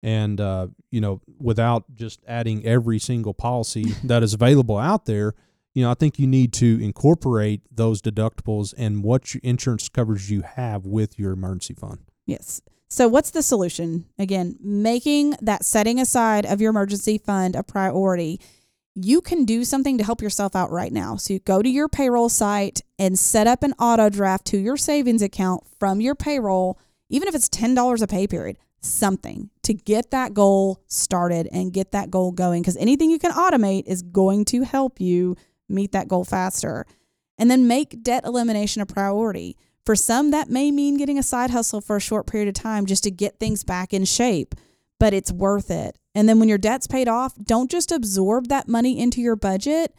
and 0.03 0.41
uh, 0.41 0.67
you 0.91 1.01
know 1.01 1.21
without 1.39 1.85
just 1.95 2.19
adding 2.27 2.65
every 2.67 2.99
single 2.99 3.33
policy 3.33 3.85
that 4.03 4.25
is 4.25 4.35
available 4.35 4.77
out 4.77 5.05
there 5.07 5.35
you 5.73 5.85
know 5.85 5.91
i 5.93 5.95
think 5.95 6.19
you 6.19 6.27
need 6.27 6.53
to 6.53 6.83
incorporate 6.83 7.61
those 7.71 8.03
deductibles 8.03 8.75
and 8.77 9.05
what 9.05 9.33
your 9.33 9.41
insurance 9.45 9.89
coverage 9.89 10.29
you 10.29 10.43
have 10.43 10.85
with 10.85 11.21
your 11.21 11.31
emergency 11.33 11.75
fund 11.75 12.01
Yes. 12.27 12.61
So, 12.88 13.09
what's 13.09 13.31
the 13.31 13.43
solution? 13.43 14.07
Again, 14.19 14.57
making 14.61 15.35
that 15.43 15.64
setting 15.64 16.00
aside 16.00 16.47
of 16.47 16.61
your 16.61 16.71
emergency 16.71 17.19
fund 17.19 17.57
a 17.57 17.62
priority. 17.64 18.40
You 18.95 19.21
can 19.21 19.45
do 19.45 19.64
something 19.64 19.99
to 19.99 20.05
help 20.05 20.23
yourself 20.23 20.57
out 20.57 20.71
right 20.71 20.93
now. 20.93 21.16
So, 21.16 21.35
you 21.35 21.40
go 21.40 21.62
to 21.62 21.69
your 21.69 21.88
payroll 21.88 22.28
site 22.28 22.83
and 22.99 23.19
set 23.19 23.49
up 23.49 23.64
an 23.64 23.73
auto 23.81 24.09
draft 24.09 24.47
to 24.47 24.59
your 24.59 24.76
savings 24.76 25.21
account 25.21 25.64
from 25.81 26.00
your 26.00 26.14
payroll, 26.14 26.78
even 27.09 27.26
if 27.26 27.35
it's 27.35 27.49
$10 27.49 28.02
a 28.02 28.07
pay 28.07 28.26
period. 28.26 28.57
something 28.81 29.50
to 29.64 29.75
get 29.75 30.12
that 30.12 30.33
goal 30.33 30.81
started 30.87 31.49
and 31.50 31.73
get 31.73 31.90
that 31.90 32.09
goal 32.09 32.31
going 32.31 32.62
because 32.62 32.76
anything 32.76 33.11
you 33.11 33.19
can 33.19 33.33
automate 33.33 33.83
is 33.87 34.00
going 34.00 34.45
to 34.45 34.62
help 34.62 35.00
you 35.00 35.35
meet 35.69 35.90
that 35.90 36.07
goal 36.07 36.25
faster. 36.25 36.87
And 37.37 37.50
then 37.50 37.66
make 37.66 38.02
debt 38.05 38.25
elimination 38.25 38.81
a 38.81 38.87
priority. 38.87 39.57
For 39.87 39.95
some, 39.95 40.33
that 40.33 40.50
may 40.50 40.73
mean 40.73 40.97
getting 40.97 41.16
a 41.16 41.23
side 41.23 41.50
hustle 41.50 41.81
for 41.81 41.97
a 41.97 42.00
short 42.00 42.26
period 42.26 42.49
of 42.49 42.55
time 42.55 42.87
just 42.87 43.05
to 43.05 43.11
get 43.11 43.38
things 43.38 43.62
back 43.62 43.95
in 43.95 44.05
shape, 44.05 44.57
but 44.99 45.14
it's 45.14 45.31
worth 45.31 45.71
it. 45.71 45.97
And 46.12 46.28
then 46.28 46.40
when 46.40 46.49
your 46.49 46.59
debt's 46.59 46.88
paid 46.88 47.07
off, 47.07 47.37
don't 47.37 47.71
just 47.71 47.93
absorb 47.93 48.49
that 48.49 48.66
money 48.66 48.99
into 48.99 49.21
your 49.21 49.37
budget. 49.37 49.95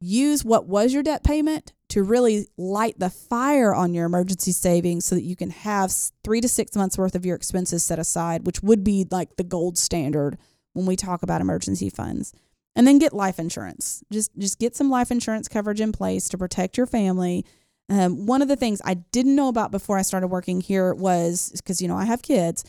Use 0.00 0.44
what 0.44 0.68
was 0.68 0.94
your 0.94 1.02
debt 1.02 1.24
payment 1.24 1.72
to 1.88 2.04
really 2.04 2.46
light 2.56 2.98
the 2.98 3.10
fire 3.10 3.74
on 3.74 3.92
your 3.92 4.06
emergency 4.06 4.52
savings 4.52 5.04
so 5.04 5.16
that 5.16 5.24
you 5.24 5.34
can 5.34 5.50
have 5.50 5.92
three 6.22 6.40
to 6.40 6.48
six 6.48 6.76
months 6.76 6.96
worth 6.96 7.16
of 7.16 7.26
your 7.26 7.34
expenses 7.34 7.82
set 7.82 7.98
aside, 7.98 8.46
which 8.46 8.62
would 8.62 8.84
be 8.84 9.04
like 9.10 9.34
the 9.36 9.42
gold 9.42 9.78
standard 9.78 10.38
when 10.74 10.86
we 10.86 10.94
talk 10.94 11.24
about 11.24 11.40
emergency 11.40 11.90
funds. 11.90 12.32
And 12.76 12.86
then 12.86 12.98
get 12.98 13.12
life 13.12 13.38
insurance. 13.38 14.02
Just 14.12 14.36
just 14.36 14.58
get 14.58 14.74
some 14.74 14.90
life 14.90 15.10
insurance 15.10 15.46
coverage 15.46 15.80
in 15.80 15.92
place 15.92 16.28
to 16.28 16.38
protect 16.38 16.76
your 16.76 16.86
family. 16.86 17.44
Um, 17.88 18.26
one 18.26 18.40
of 18.42 18.48
the 18.48 18.56
things 18.56 18.80
I 18.84 18.94
didn't 18.94 19.36
know 19.36 19.48
about 19.48 19.70
before 19.70 19.98
I 19.98 20.02
started 20.02 20.28
working 20.28 20.60
here 20.60 20.94
was 20.94 21.52
because 21.56 21.82
you 21.82 21.88
know 21.88 21.96
I 21.96 22.04
have 22.04 22.22
kids. 22.22 22.64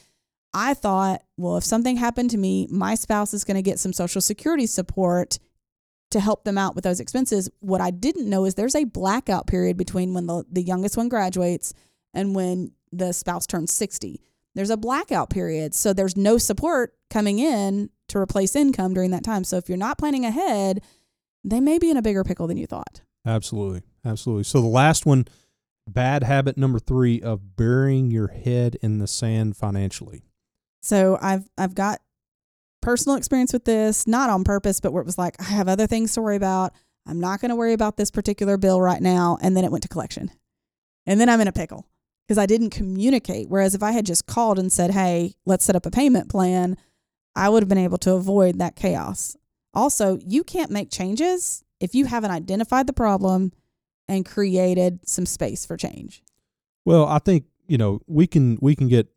I 0.53 0.73
thought, 0.73 1.21
well, 1.37 1.57
if 1.57 1.63
something 1.63 1.97
happened 1.97 2.29
to 2.31 2.37
me, 2.37 2.67
my 2.71 2.95
spouse 2.95 3.33
is 3.33 3.43
going 3.43 3.55
to 3.55 3.61
get 3.61 3.79
some 3.79 3.91
social 3.91 4.21
security 4.21 4.65
support 4.65 5.37
to 6.11 6.19
help 6.21 6.45
them 6.45 6.57
out 6.57 6.75
with 6.75 6.85
those 6.85 7.01
expenses. 7.01 7.49
What 7.59 7.81
I 7.81 7.91
didn't 7.91 8.29
know 8.29 8.45
is 8.45 8.55
there's 8.55 8.75
a 8.75 8.85
blackout 8.85 9.47
period 9.47 9.75
between 9.75 10.13
when 10.13 10.27
the, 10.27 10.45
the 10.49 10.61
youngest 10.61 10.95
one 10.95 11.09
graduates 11.09 11.73
and 12.13 12.33
when 12.33 12.71
the 12.91 13.11
spouse 13.11 13.45
turns 13.45 13.73
60. 13.73 14.21
There's 14.53 14.69
a 14.69 14.77
blackout 14.77 15.29
period. 15.29 15.75
So 15.75 15.91
there's 15.91 16.15
no 16.15 16.37
support 16.37 16.93
coming 17.09 17.39
in 17.39 17.89
to 18.07 18.17
replace 18.17 18.55
income 18.55 18.93
during 18.93 19.11
that 19.11 19.23
time. 19.23 19.43
So 19.43 19.57
if 19.57 19.67
you're 19.67 19.77
not 19.77 19.97
planning 19.97 20.25
ahead, 20.25 20.81
they 21.43 21.59
may 21.59 21.77
be 21.77 21.89
in 21.89 21.97
a 21.97 22.01
bigger 22.01 22.23
pickle 22.23 22.47
than 22.47 22.57
you 22.57 22.65
thought. 22.65 23.01
Absolutely. 23.25 23.81
Absolutely. 24.05 24.43
So 24.43 24.61
the 24.61 24.67
last 24.67 25.05
one, 25.05 25.27
bad 25.87 26.23
habit 26.23 26.57
number 26.57 26.79
three 26.79 27.21
of 27.21 27.55
burying 27.55 28.11
your 28.11 28.27
head 28.27 28.77
in 28.81 28.99
the 28.99 29.07
sand 29.07 29.57
financially. 29.57 30.23
So 30.81 31.17
I've 31.21 31.49
I've 31.57 31.73
got 31.75 32.01
personal 32.81 33.17
experience 33.17 33.51
with 33.51 33.65
this, 33.65 34.05
not 34.05 34.29
on 34.29 34.43
purpose, 34.43 34.79
but 34.79 34.93
where 34.93 35.01
it 35.01 35.07
was 35.07 35.17
like, 35.17 35.35
I 35.41 35.45
have 35.45 35.67
other 35.67 35.87
things 35.87 36.13
to 36.13 36.21
worry 36.21 36.35
about. 36.35 36.73
I'm 37.07 37.19
not 37.19 37.41
going 37.41 37.49
to 37.49 37.55
worry 37.55 37.73
about 37.73 37.97
this 37.97 38.11
particular 38.11 38.57
bill 38.57 38.79
right 38.79 39.01
now. 39.01 39.39
And 39.41 39.57
then 39.57 39.63
it 39.63 39.71
went 39.71 39.81
to 39.83 39.89
collection. 39.89 40.31
And 41.07 41.19
then 41.19 41.27
I'm 41.27 41.41
in 41.41 41.47
a 41.47 41.51
pickle 41.51 41.87
because 42.27 42.37
I 42.37 42.45
didn't 42.45 42.69
communicate. 42.69 43.49
Whereas 43.49 43.73
if 43.73 43.81
I 43.83 43.91
had 43.91 44.05
just 44.05 44.27
called 44.27 44.59
and 44.59 44.71
said, 44.71 44.91
hey, 44.91 45.33
let's 45.45 45.65
set 45.65 45.75
up 45.75 45.85
a 45.85 45.91
payment 45.91 46.29
plan, 46.29 46.77
I 47.35 47.49
would 47.49 47.63
have 47.63 47.69
been 47.69 47.77
able 47.77 47.97
to 47.99 48.13
avoid 48.13 48.59
that 48.59 48.75
chaos. 48.75 49.35
Also, 49.73 50.19
you 50.25 50.43
can't 50.43 50.71
make 50.71 50.89
changes 50.89 51.63
if 51.79 51.93
you 51.93 52.05
haven't 52.05 52.31
identified 52.31 52.87
the 52.87 52.93
problem 52.93 53.51
and 54.07 54.25
created 54.25 55.07
some 55.07 55.25
space 55.25 55.65
for 55.65 55.77
change. 55.77 56.23
Well, 56.85 57.05
I 57.05 57.19
think, 57.19 57.45
you 57.67 57.77
know, 57.77 58.01
we 58.07 58.27
can 58.27 58.57
we 58.61 58.75
can 58.75 58.87
get 58.87 59.07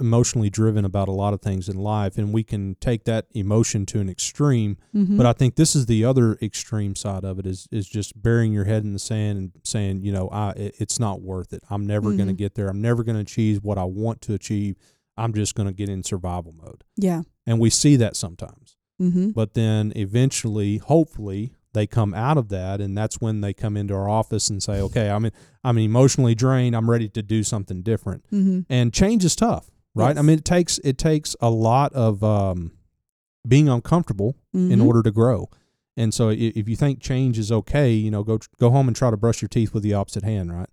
emotionally 0.00 0.48
driven 0.48 0.84
about 0.84 1.08
a 1.08 1.12
lot 1.12 1.34
of 1.34 1.40
things 1.40 1.68
in 1.68 1.76
life 1.76 2.16
and 2.18 2.32
we 2.32 2.44
can 2.44 2.76
take 2.76 3.02
that 3.02 3.26
emotion 3.34 3.84
to 3.84 3.98
an 3.98 4.08
extreme 4.08 4.76
Mm-hmm. 4.94 5.16
but 5.16 5.26
i 5.26 5.32
think 5.32 5.56
this 5.56 5.74
is 5.74 5.86
the 5.86 6.04
other 6.04 6.38
extreme 6.40 6.94
side 6.94 7.24
of 7.24 7.40
it 7.40 7.46
is 7.46 7.66
is 7.72 7.88
just 7.88 8.20
burying 8.22 8.52
your 8.52 8.64
head 8.64 8.84
in 8.84 8.92
the 8.92 9.00
sand 9.00 9.38
and 9.38 9.50
saying 9.64 10.04
you 10.04 10.12
know 10.12 10.28
i 10.28 10.50
it, 10.50 10.76
it's 10.78 11.00
not 11.00 11.20
worth 11.20 11.52
it 11.52 11.64
i'm 11.68 11.84
never 11.84 12.12
going 12.12 12.28
to 12.28 12.32
get 12.32 12.54
there 12.54 12.68
i'm 12.68 12.80
never 12.80 13.02
going 13.02 13.16
to 13.16 13.20
achieve 13.22 13.64
what 13.64 13.76
i 13.76 13.82
want 13.82 14.20
to 14.20 14.34
achieve 14.34 14.76
i'm 15.16 15.32
just 15.34 15.56
going 15.56 15.66
to 15.66 15.74
get 15.74 15.88
in 15.88 16.04
survival 16.04 16.54
mode 16.56 16.84
yeah. 16.96 17.22
and 17.44 17.58
we 17.58 17.68
see 17.68 17.96
that 17.96 18.14
sometimes 18.14 18.76
Mm-hmm. 19.02 19.30
but 19.30 19.54
then 19.54 19.92
eventually 19.96 20.76
hopefully 20.78 21.52
they 21.78 21.86
come 21.86 22.12
out 22.14 22.36
of 22.36 22.48
that 22.48 22.80
and 22.80 22.96
that's 22.98 23.20
when 23.20 23.40
they 23.40 23.52
come 23.54 23.76
into 23.76 23.94
our 23.94 24.08
office 24.08 24.50
and 24.50 24.62
say 24.62 24.80
okay 24.80 25.08
i'm 25.10 25.30
i'm 25.64 25.78
emotionally 25.78 26.34
drained 26.34 26.74
i'm 26.76 26.90
ready 26.90 27.08
to 27.08 27.22
do 27.22 27.42
something 27.42 27.82
different 27.82 28.24
Mm-hmm. 28.32 28.60
and 28.68 28.92
change 28.92 29.24
is 29.24 29.34
tough 29.36 29.70
right 29.94 30.16
i 30.18 30.22
mean 30.22 30.38
it 30.38 30.44
takes 30.44 30.78
it 30.90 30.98
takes 30.98 31.34
a 31.40 31.50
lot 31.50 31.92
of 31.94 32.22
um, 32.24 32.72
being 33.46 33.68
uncomfortable 33.68 34.36
in 34.52 34.70
Mhm. 34.80 34.86
order 34.86 35.02
to 35.02 35.10
grow 35.10 35.48
and 35.96 36.12
so 36.12 36.28
if 36.30 36.68
you 36.68 36.76
think 36.76 37.00
change 37.00 37.38
is 37.38 37.50
okay 37.50 37.90
you 37.92 38.10
know 38.10 38.22
go 38.24 38.38
go 38.58 38.70
home 38.70 38.88
and 38.88 38.96
try 38.96 39.10
to 39.10 39.16
brush 39.16 39.40
your 39.42 39.48
teeth 39.48 39.72
with 39.74 39.82
the 39.82 39.94
opposite 39.94 40.24
hand 40.24 40.52
right 40.52 40.68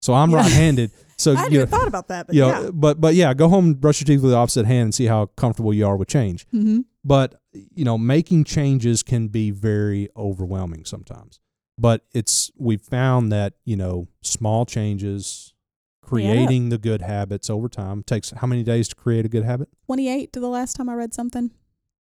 so 0.00 0.12
i'm 0.14 0.30
Yeah. 0.30 0.36
right-handed 0.38 0.90
so 1.16 1.34
I 1.36 1.46
you 1.48 1.58
know, 1.60 1.66
thought 1.66 1.88
about 1.88 2.06
that, 2.08 2.26
but 2.28 2.34
you 2.36 2.42
know, 2.42 2.48
yeah. 2.64 2.70
but 2.72 3.00
but 3.00 3.14
yeah 3.16 3.34
go 3.34 3.48
home 3.48 3.64
and 3.66 3.80
brush 3.80 4.00
your 4.00 4.06
teeth 4.06 4.22
with 4.22 4.30
the 4.32 4.36
opposite 4.36 4.66
hand 4.66 4.84
and 4.88 4.94
see 4.94 5.06
how 5.06 5.26
comfortable 5.36 5.72
you 5.74 5.86
are 5.86 5.96
with 5.96 6.08
change 6.08 6.46
Mm-hmm. 6.54 6.80
But 7.08 7.40
you 7.52 7.84
know 7.84 7.96
making 7.98 8.44
changes 8.44 9.02
can 9.02 9.28
be 9.28 9.50
very 9.50 10.08
overwhelming 10.16 10.84
sometimes 10.84 11.40
but 11.76 12.04
it's 12.12 12.50
we've 12.56 12.82
found 12.82 13.32
that 13.32 13.54
you 13.64 13.76
know 13.76 14.06
small 14.22 14.64
changes 14.66 15.54
creating 16.02 16.68
the 16.70 16.78
good 16.78 17.02
habits 17.02 17.50
over 17.50 17.68
time 17.68 18.02
takes 18.02 18.30
how 18.30 18.46
many 18.46 18.62
days 18.62 18.88
to 18.88 18.94
create 18.96 19.24
a 19.24 19.28
good 19.28 19.44
habit 19.44 19.68
28 19.86 20.32
to 20.32 20.40
the 20.40 20.48
last 20.48 20.74
time 20.74 20.88
I 20.88 20.94
read 20.94 21.12
something. 21.14 21.50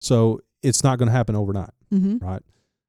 so 0.00 0.40
it's 0.62 0.82
not 0.84 0.98
going 0.98 1.08
to 1.08 1.12
happen 1.12 1.36
overnight 1.36 1.70
Mm-hmm. 1.92 2.24
right 2.26 2.42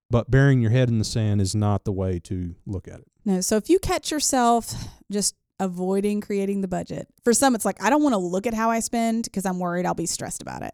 but 0.10 0.32
burying 0.32 0.62
your 0.62 0.72
head 0.72 0.88
in 0.90 0.98
the 1.00 1.04
sand 1.06 1.42
is 1.42 1.54
not 1.54 1.84
the 1.84 1.92
way 1.92 2.20
to 2.20 2.56
look 2.66 2.88
at 2.88 3.00
it 3.00 3.08
No, 3.26 3.42
so 3.42 3.58
if 3.58 3.70
you 3.70 3.80
catch 3.80 4.12
yourself 4.12 4.74
just 5.12 5.36
avoiding 5.60 6.20
creating 6.22 6.62
the 6.62 6.68
budget, 6.68 7.08
for 7.24 7.32
some, 7.34 7.54
it's 7.56 7.64
like, 7.66 7.82
I 7.82 7.90
don't 7.90 8.02
want 8.04 8.14
to 8.14 8.18
look 8.18 8.48
at 8.48 8.54
how 8.54 8.70
I 8.72 8.80
spend 8.80 9.26
because 9.26 9.46
I'm 9.46 9.60
worried 9.60 9.86
I'll 9.86 9.94
be 9.94 10.06
stressed 10.08 10.42
about 10.42 10.62
it. 10.64 10.74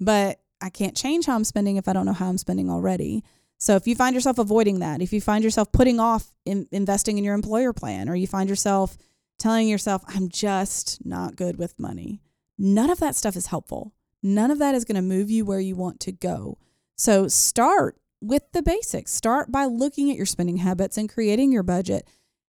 But 0.00 0.40
I 0.62 0.70
can't 0.70 0.96
change 0.96 1.26
how 1.26 1.34
I'm 1.34 1.44
spending 1.44 1.76
if 1.76 1.88
I 1.88 1.92
don't 1.92 2.06
know 2.06 2.12
how 2.12 2.28
I'm 2.28 2.38
spending 2.38 2.70
already. 2.70 3.24
So 3.58 3.76
if 3.76 3.86
you 3.86 3.94
find 3.94 4.14
yourself 4.14 4.38
avoiding 4.38 4.78
that, 4.80 5.02
if 5.02 5.12
you 5.12 5.20
find 5.20 5.44
yourself 5.44 5.70
putting 5.72 6.00
off 6.00 6.32
in, 6.44 6.66
investing 6.72 7.18
in 7.18 7.24
your 7.24 7.34
employer 7.34 7.72
plan, 7.72 8.08
or 8.08 8.14
you 8.14 8.26
find 8.26 8.48
yourself 8.48 8.96
telling 9.38 9.68
yourself, 9.68 10.02
I'm 10.08 10.28
just 10.28 11.04
not 11.04 11.36
good 11.36 11.58
with 11.58 11.78
money, 11.78 12.20
none 12.58 12.90
of 12.90 13.00
that 13.00 13.16
stuff 13.16 13.36
is 13.36 13.48
helpful. 13.48 13.92
None 14.22 14.50
of 14.50 14.58
that 14.58 14.74
is 14.74 14.84
going 14.84 14.96
to 14.96 15.02
move 15.02 15.30
you 15.30 15.44
where 15.44 15.60
you 15.60 15.74
want 15.74 16.00
to 16.00 16.12
go. 16.12 16.58
So 16.96 17.26
start 17.28 17.96
with 18.20 18.44
the 18.52 18.62
basics. 18.62 19.12
Start 19.12 19.50
by 19.50 19.64
looking 19.64 20.10
at 20.10 20.16
your 20.16 20.26
spending 20.26 20.58
habits 20.58 20.96
and 20.96 21.12
creating 21.12 21.52
your 21.52 21.64
budget. 21.64 22.08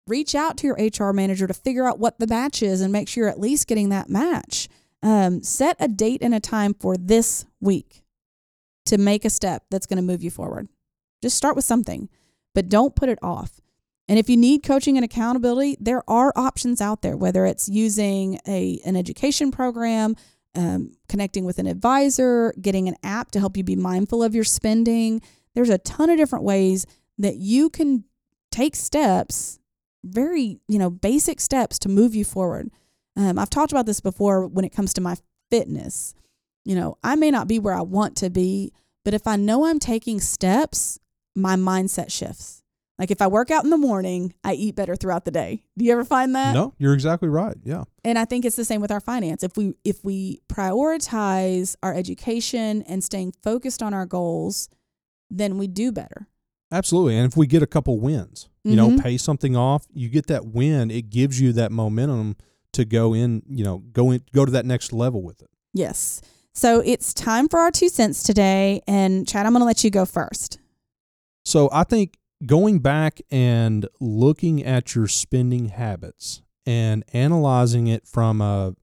Reach 0.06 0.34
out 0.34 0.56
to 0.58 0.66
your 0.66 0.76
HR 0.76 1.12
manager 1.12 1.46
to 1.46 1.54
figure 1.54 1.86
out 1.86 1.98
what 1.98 2.18
the 2.18 2.26
match 2.26 2.62
is 2.62 2.80
and 2.80 2.90
make 2.90 3.08
sure 3.08 3.24
you're 3.24 3.30
at 3.30 3.38
least 3.38 3.66
getting 3.66 3.90
that 3.90 4.08
match. 4.08 4.68
Um, 5.02 5.42
set 5.42 5.76
a 5.78 5.88
date 5.88 6.22
and 6.22 6.34
a 6.34 6.40
time 6.40 6.74
for 6.74 6.96
this 6.96 7.46
week 7.60 8.02
to 8.86 8.98
make 8.98 9.24
a 9.24 9.30
step 9.30 9.64
that's 9.70 9.86
going 9.86 9.98
to 9.98 10.02
move 10.02 10.22
you 10.22 10.30
forward. 10.30 10.68
Just 11.22 11.36
start 11.36 11.56
with 11.56 11.64
something, 11.64 12.08
but 12.54 12.68
don't 12.68 12.96
put 12.96 13.08
it 13.08 13.18
off. 13.22 13.60
And 14.08 14.18
if 14.18 14.30
you 14.30 14.36
need 14.36 14.62
coaching 14.62 14.96
and 14.96 15.04
accountability, 15.04 15.76
there 15.78 16.02
are 16.08 16.32
options 16.34 16.80
out 16.80 17.02
there, 17.02 17.16
whether 17.16 17.44
it's 17.44 17.68
using 17.68 18.40
a, 18.48 18.80
an 18.84 18.96
education 18.96 19.50
program, 19.50 20.16
um, 20.54 20.92
connecting 21.08 21.44
with 21.44 21.58
an 21.58 21.66
advisor, 21.66 22.54
getting 22.60 22.88
an 22.88 22.96
app 23.02 23.30
to 23.32 23.40
help 23.40 23.56
you 23.56 23.62
be 23.62 23.76
mindful 23.76 24.22
of 24.22 24.34
your 24.34 24.44
spending. 24.44 25.20
There's 25.54 25.68
a 25.68 25.78
ton 25.78 26.08
of 26.08 26.16
different 26.16 26.44
ways 26.44 26.86
that 27.18 27.36
you 27.36 27.68
can 27.68 28.04
take 28.50 28.74
steps, 28.74 29.58
very, 30.02 30.60
you 30.68 30.78
know, 30.78 30.88
basic 30.88 31.38
steps 31.38 31.78
to 31.80 31.88
move 31.88 32.14
you 32.14 32.24
forward. 32.24 32.70
Um, 33.18 33.38
I've 33.38 33.50
talked 33.50 33.72
about 33.72 33.84
this 33.84 34.00
before 34.00 34.46
when 34.46 34.64
it 34.64 34.70
comes 34.72 34.94
to 34.94 35.00
my 35.00 35.16
fitness. 35.50 36.14
You 36.64 36.76
know, 36.76 36.96
I 37.02 37.16
may 37.16 37.30
not 37.30 37.48
be 37.48 37.58
where 37.58 37.74
I 37.74 37.80
want 37.82 38.16
to 38.18 38.30
be, 38.30 38.72
but 39.04 39.12
if 39.12 39.26
I 39.26 39.36
know 39.36 39.64
I'm 39.66 39.78
taking 39.80 40.20
steps, 40.20 40.98
my 41.34 41.56
mindset 41.56 42.12
shifts. 42.12 42.62
Like 42.98 43.10
if 43.10 43.20
I 43.22 43.26
work 43.28 43.50
out 43.50 43.64
in 43.64 43.70
the 43.70 43.76
morning, 43.76 44.34
I 44.44 44.54
eat 44.54 44.74
better 44.76 44.94
throughout 44.96 45.24
the 45.24 45.30
day. 45.30 45.62
Do 45.76 45.84
you 45.84 45.92
ever 45.92 46.04
find 46.04 46.34
that? 46.34 46.52
no 46.54 46.74
you're 46.78 46.94
exactly 46.94 47.28
right 47.28 47.56
yeah 47.64 47.84
And 48.04 48.18
I 48.18 48.24
think 48.24 48.44
it's 48.44 48.56
the 48.56 48.64
same 48.64 48.80
with 48.80 48.90
our 48.92 49.00
finance. 49.00 49.42
If 49.42 49.56
we 49.56 49.74
if 49.84 50.04
we 50.04 50.40
prioritize 50.48 51.76
our 51.82 51.94
education 51.94 52.82
and 52.82 53.02
staying 53.04 53.34
focused 53.42 53.82
on 53.82 53.94
our 53.94 54.06
goals, 54.06 54.68
then 55.30 55.58
we 55.58 55.66
do 55.68 55.92
better. 55.92 56.26
Absolutely. 56.72 57.16
And 57.16 57.26
if 57.30 57.36
we 57.36 57.46
get 57.46 57.62
a 57.62 57.66
couple 57.66 57.98
wins, 57.98 58.48
you 58.64 58.76
know, 58.76 58.90
Mhm. 58.90 59.02
pay 59.02 59.16
something 59.16 59.56
off, 59.56 59.86
you 59.92 60.08
get 60.08 60.26
that 60.26 60.46
win, 60.46 60.90
it 60.90 61.08
gives 61.08 61.40
you 61.40 61.52
that 61.54 61.72
momentum 61.72 62.36
to 62.78 62.84
go 62.84 63.12
in, 63.12 63.42
you 63.48 63.64
know, 63.64 63.78
go 63.92 64.10
in 64.12 64.22
go 64.32 64.44
to 64.44 64.52
that 64.52 64.64
next 64.64 64.92
level 64.92 65.22
with 65.22 65.42
it. 65.42 65.50
Yes. 65.74 66.22
So 66.54 66.80
it's 66.80 67.12
time 67.12 67.48
for 67.48 67.58
our 67.60 67.70
two 67.70 67.88
cents 67.88 68.22
today. 68.22 68.82
And 68.86 69.28
Chad, 69.28 69.46
I'm 69.46 69.52
going 69.52 69.60
to 69.60 69.66
let 69.66 69.84
you 69.84 69.90
go 69.90 70.04
first. 70.04 70.58
So 71.44 71.68
I 71.72 71.84
think 71.84 72.18
going 72.46 72.78
back 72.78 73.20
and 73.30 73.86
looking 74.00 74.64
at 74.64 74.94
your 74.94 75.08
spending 75.08 75.66
habits 75.66 76.42
and 76.66 77.04
analyzing 77.12 77.86
it 77.86 78.06
from 78.06 78.40
a 78.40 78.74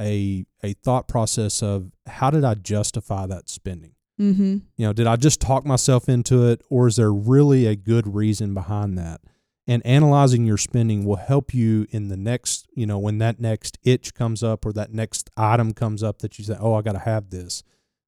a 0.00 0.46
a 0.62 0.72
thought 0.74 1.08
process 1.08 1.62
of 1.62 1.92
how 2.06 2.30
did 2.30 2.44
I 2.44 2.54
justify 2.54 3.26
that 3.26 3.48
spending? 3.48 3.94
Mm-hmm. 4.20 4.58
You 4.76 4.86
know, 4.86 4.92
did 4.92 5.06
I 5.06 5.16
just 5.16 5.40
talk 5.40 5.64
myself 5.66 6.08
into 6.08 6.46
it 6.46 6.62
or 6.70 6.86
is 6.86 6.96
there 6.96 7.12
really 7.12 7.66
a 7.66 7.76
good 7.76 8.14
reason 8.14 8.54
behind 8.54 8.96
that? 8.98 9.20
And 9.66 9.84
analyzing 9.86 10.44
your 10.44 10.56
spending 10.58 11.04
will 11.04 11.16
help 11.16 11.54
you 11.54 11.86
in 11.90 12.08
the 12.08 12.16
next, 12.16 12.66
you 12.74 12.86
know, 12.86 12.98
when 12.98 13.18
that 13.18 13.40
next 13.40 13.78
itch 13.84 14.12
comes 14.14 14.42
up 14.42 14.66
or 14.66 14.72
that 14.72 14.92
next 14.92 15.30
item 15.36 15.72
comes 15.72 16.02
up 16.02 16.18
that 16.18 16.38
you 16.38 16.44
say, 16.44 16.56
"Oh, 16.58 16.74
I 16.74 16.82
got 16.82 16.92
to 16.92 16.98
have 16.98 17.30
this." 17.30 17.62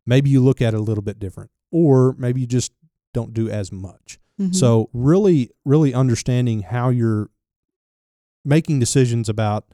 Maybe 0.07 0.31
you 0.31 0.43
look 0.43 0.61
at 0.61 0.75
it 0.75 0.81
a 0.81 0.83
little 0.83 1.03
bit 1.03 1.19
different, 1.19 1.51
or 1.71 2.15
maybe 2.19 2.41
you 2.41 2.47
just 2.47 2.73
don't 3.13 3.33
do 3.33 3.49
as 3.49 3.71
much. 3.73 4.19
Mhm. 4.41 4.55
So 4.55 4.91
really, 4.93 5.51
really 5.65 5.95
understanding 5.95 6.63
how 6.63 6.89
you're 6.89 7.31
making 8.45 8.81
decisions 8.81 9.29
about 9.29 9.67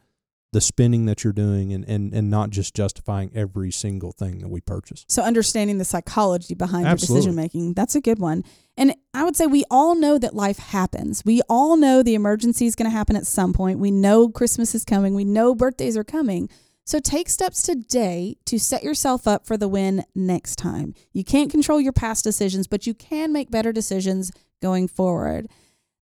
the 0.53 0.61
spending 0.61 1.07
that 1.07 1.23
you're 1.23 1.33
doing 1.33 1.73
and, 1.73 1.85
and, 1.85 2.13
and 2.13 2.29
not 2.29 2.51
just 2.51 2.75
justifying 2.75 3.31
every 3.35 3.71
single 3.71 4.11
thing 4.11 4.39
that 4.39 4.49
we 4.49 4.61
purchase. 4.61 5.05
So 5.09 5.23
understanding 5.23 5.79
the 5.79 5.85
psychology 5.85 6.55
behind 6.55 6.87
your 6.87 6.97
decision 6.97 7.37
making, 7.37 7.75
that's 7.75 7.95
a 7.95 8.01
good 8.01 8.19
one. 8.19 8.43
And 8.77 8.95
I 9.15 9.25
would 9.25 9.37
say 9.37 9.47
we 9.47 9.65
all 9.71 9.95
know 9.95 10.19
that 10.19 10.35
life 10.35 10.59
happens. 10.59 11.25
We 11.25 11.41
all 11.49 11.77
know 11.77 12.03
the 12.03 12.15
emergency 12.15 12.67
is 12.67 12.75
going 12.75 12.91
to 12.91 12.97
happen 12.97 13.15
at 13.15 13.27
some 13.27 13.53
point. 13.53 13.79
We 13.79 13.91
know 13.93 14.29
Christmas 14.29 14.75
is 14.75 14.85
coming. 14.85 15.15
We 15.15 15.25
know 15.25 15.55
birthdays 15.55 15.97
are 15.97 16.05
coming. 16.05 16.49
So 16.85 16.99
take 16.99 17.29
steps 17.29 17.63
today 17.63 18.37
to 18.47 18.59
set 18.59 18.83
yourself 18.83 19.29
up 19.29 19.47
for 19.47 19.57
the 19.57 19.69
win 19.69 20.05
next 20.17 20.57
time. 20.57 20.95
You 21.13 21.23
can't 21.23 21.51
control 21.51 21.81
your 21.81 21.93
past 21.93 22.25
decisions, 22.25 22.67
but 22.67 22.87
you 22.87 22.95
can 22.95 23.33
make 23.33 23.51
better 23.51 23.71
decisions 23.71 24.33
going 24.61 24.89
forward. 24.89 25.49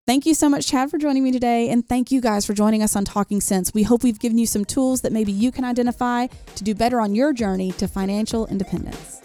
Thank 0.07 0.25
you 0.25 0.35
so 0.35 0.49
much, 0.49 0.69
Chad, 0.69 0.89
for 0.89 0.99
joining 0.99 1.25
me 1.25 1.33
today. 1.33 1.69
And 1.69 1.87
thank 1.89 2.13
you 2.13 2.21
guys 2.21 2.47
for 2.47 2.55
joining 2.55 2.81
us 2.81 2.95
on 2.95 3.05
Talking 3.05 3.41
Sense. 3.41 3.75
We 3.75 3.83
hope 3.83 4.05
we've 4.05 4.21
given 4.21 4.39
you 4.39 4.47
some 4.47 4.65
tools 4.65 5.01
that 5.01 5.11
maybe 5.11 5.33
you 5.33 5.51
can 5.51 5.65
identify 5.65 6.29
to 6.29 6.63
do 6.63 6.77
better 6.77 7.01
on 7.01 7.17
your 7.17 7.33
journey 7.33 7.73
to 7.73 7.89
financial 7.89 8.47
independence. 8.47 9.21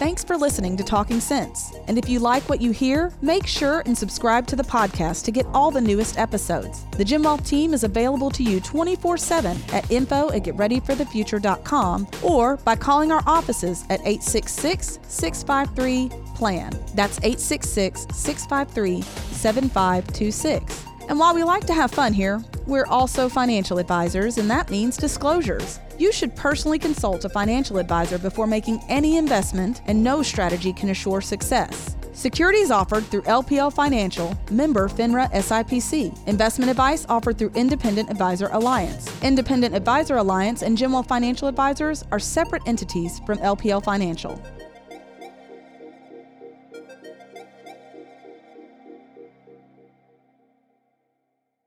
Thanks 0.00 0.24
for 0.24 0.38
listening 0.38 0.78
to 0.78 0.82
Talking 0.82 1.20
Sense. 1.20 1.74
And 1.86 1.98
if 1.98 2.08
you 2.08 2.20
like 2.20 2.48
what 2.48 2.62
you 2.62 2.70
hear, 2.70 3.12
make 3.20 3.46
sure 3.46 3.82
and 3.84 3.96
subscribe 3.96 4.46
to 4.46 4.56
the 4.56 4.62
podcast 4.62 5.26
to 5.26 5.30
get 5.30 5.44
all 5.52 5.70
the 5.70 5.80
newest 5.82 6.16
episodes. 6.16 6.86
The 6.96 7.04
Gem 7.04 7.22
Wealth 7.22 7.46
team 7.46 7.74
is 7.74 7.84
available 7.84 8.30
to 8.30 8.42
you 8.42 8.60
24 8.60 9.18
7 9.18 9.58
at 9.74 9.90
info 9.90 10.30
at 10.30 10.42
getreadyforthefuture.com 10.44 12.08
or 12.22 12.56
by 12.56 12.76
calling 12.76 13.12
our 13.12 13.22
offices 13.26 13.84
at 13.90 14.00
866 14.00 15.00
653 15.02 16.08
PLAN. 16.34 16.70
That's 16.94 17.18
866 17.18 18.06
653 18.10 19.02
7526. 19.02 20.89
And 21.10 21.18
while 21.18 21.34
we 21.34 21.42
like 21.42 21.66
to 21.66 21.74
have 21.74 21.90
fun 21.90 22.12
here, 22.12 22.40
we're 22.68 22.86
also 22.86 23.28
financial 23.28 23.78
advisors, 23.78 24.38
and 24.38 24.48
that 24.48 24.70
means 24.70 24.96
disclosures. 24.96 25.80
You 25.98 26.12
should 26.12 26.36
personally 26.36 26.78
consult 26.78 27.24
a 27.24 27.28
financial 27.28 27.78
advisor 27.78 28.16
before 28.16 28.46
making 28.46 28.80
any 28.88 29.16
investment, 29.16 29.82
and 29.88 30.04
no 30.04 30.22
strategy 30.22 30.72
can 30.72 30.90
assure 30.90 31.20
success. 31.20 31.96
Securities 32.12 32.70
offered 32.70 33.04
through 33.06 33.22
LPL 33.22 33.72
Financial, 33.72 34.38
member 34.52 34.88
FINRA 34.88 35.28
SIPC. 35.32 36.16
Investment 36.28 36.70
advice 36.70 37.04
offered 37.08 37.38
through 37.38 37.50
Independent 37.56 38.08
Advisor 38.08 38.48
Alliance. 38.52 39.10
Independent 39.20 39.74
Advisor 39.74 40.18
Alliance 40.18 40.62
and 40.62 40.78
Gemwell 40.78 41.04
Financial 41.04 41.48
Advisors 41.48 42.04
are 42.12 42.20
separate 42.20 42.62
entities 42.66 43.18
from 43.26 43.38
LPL 43.38 43.82
Financial. 43.82 44.40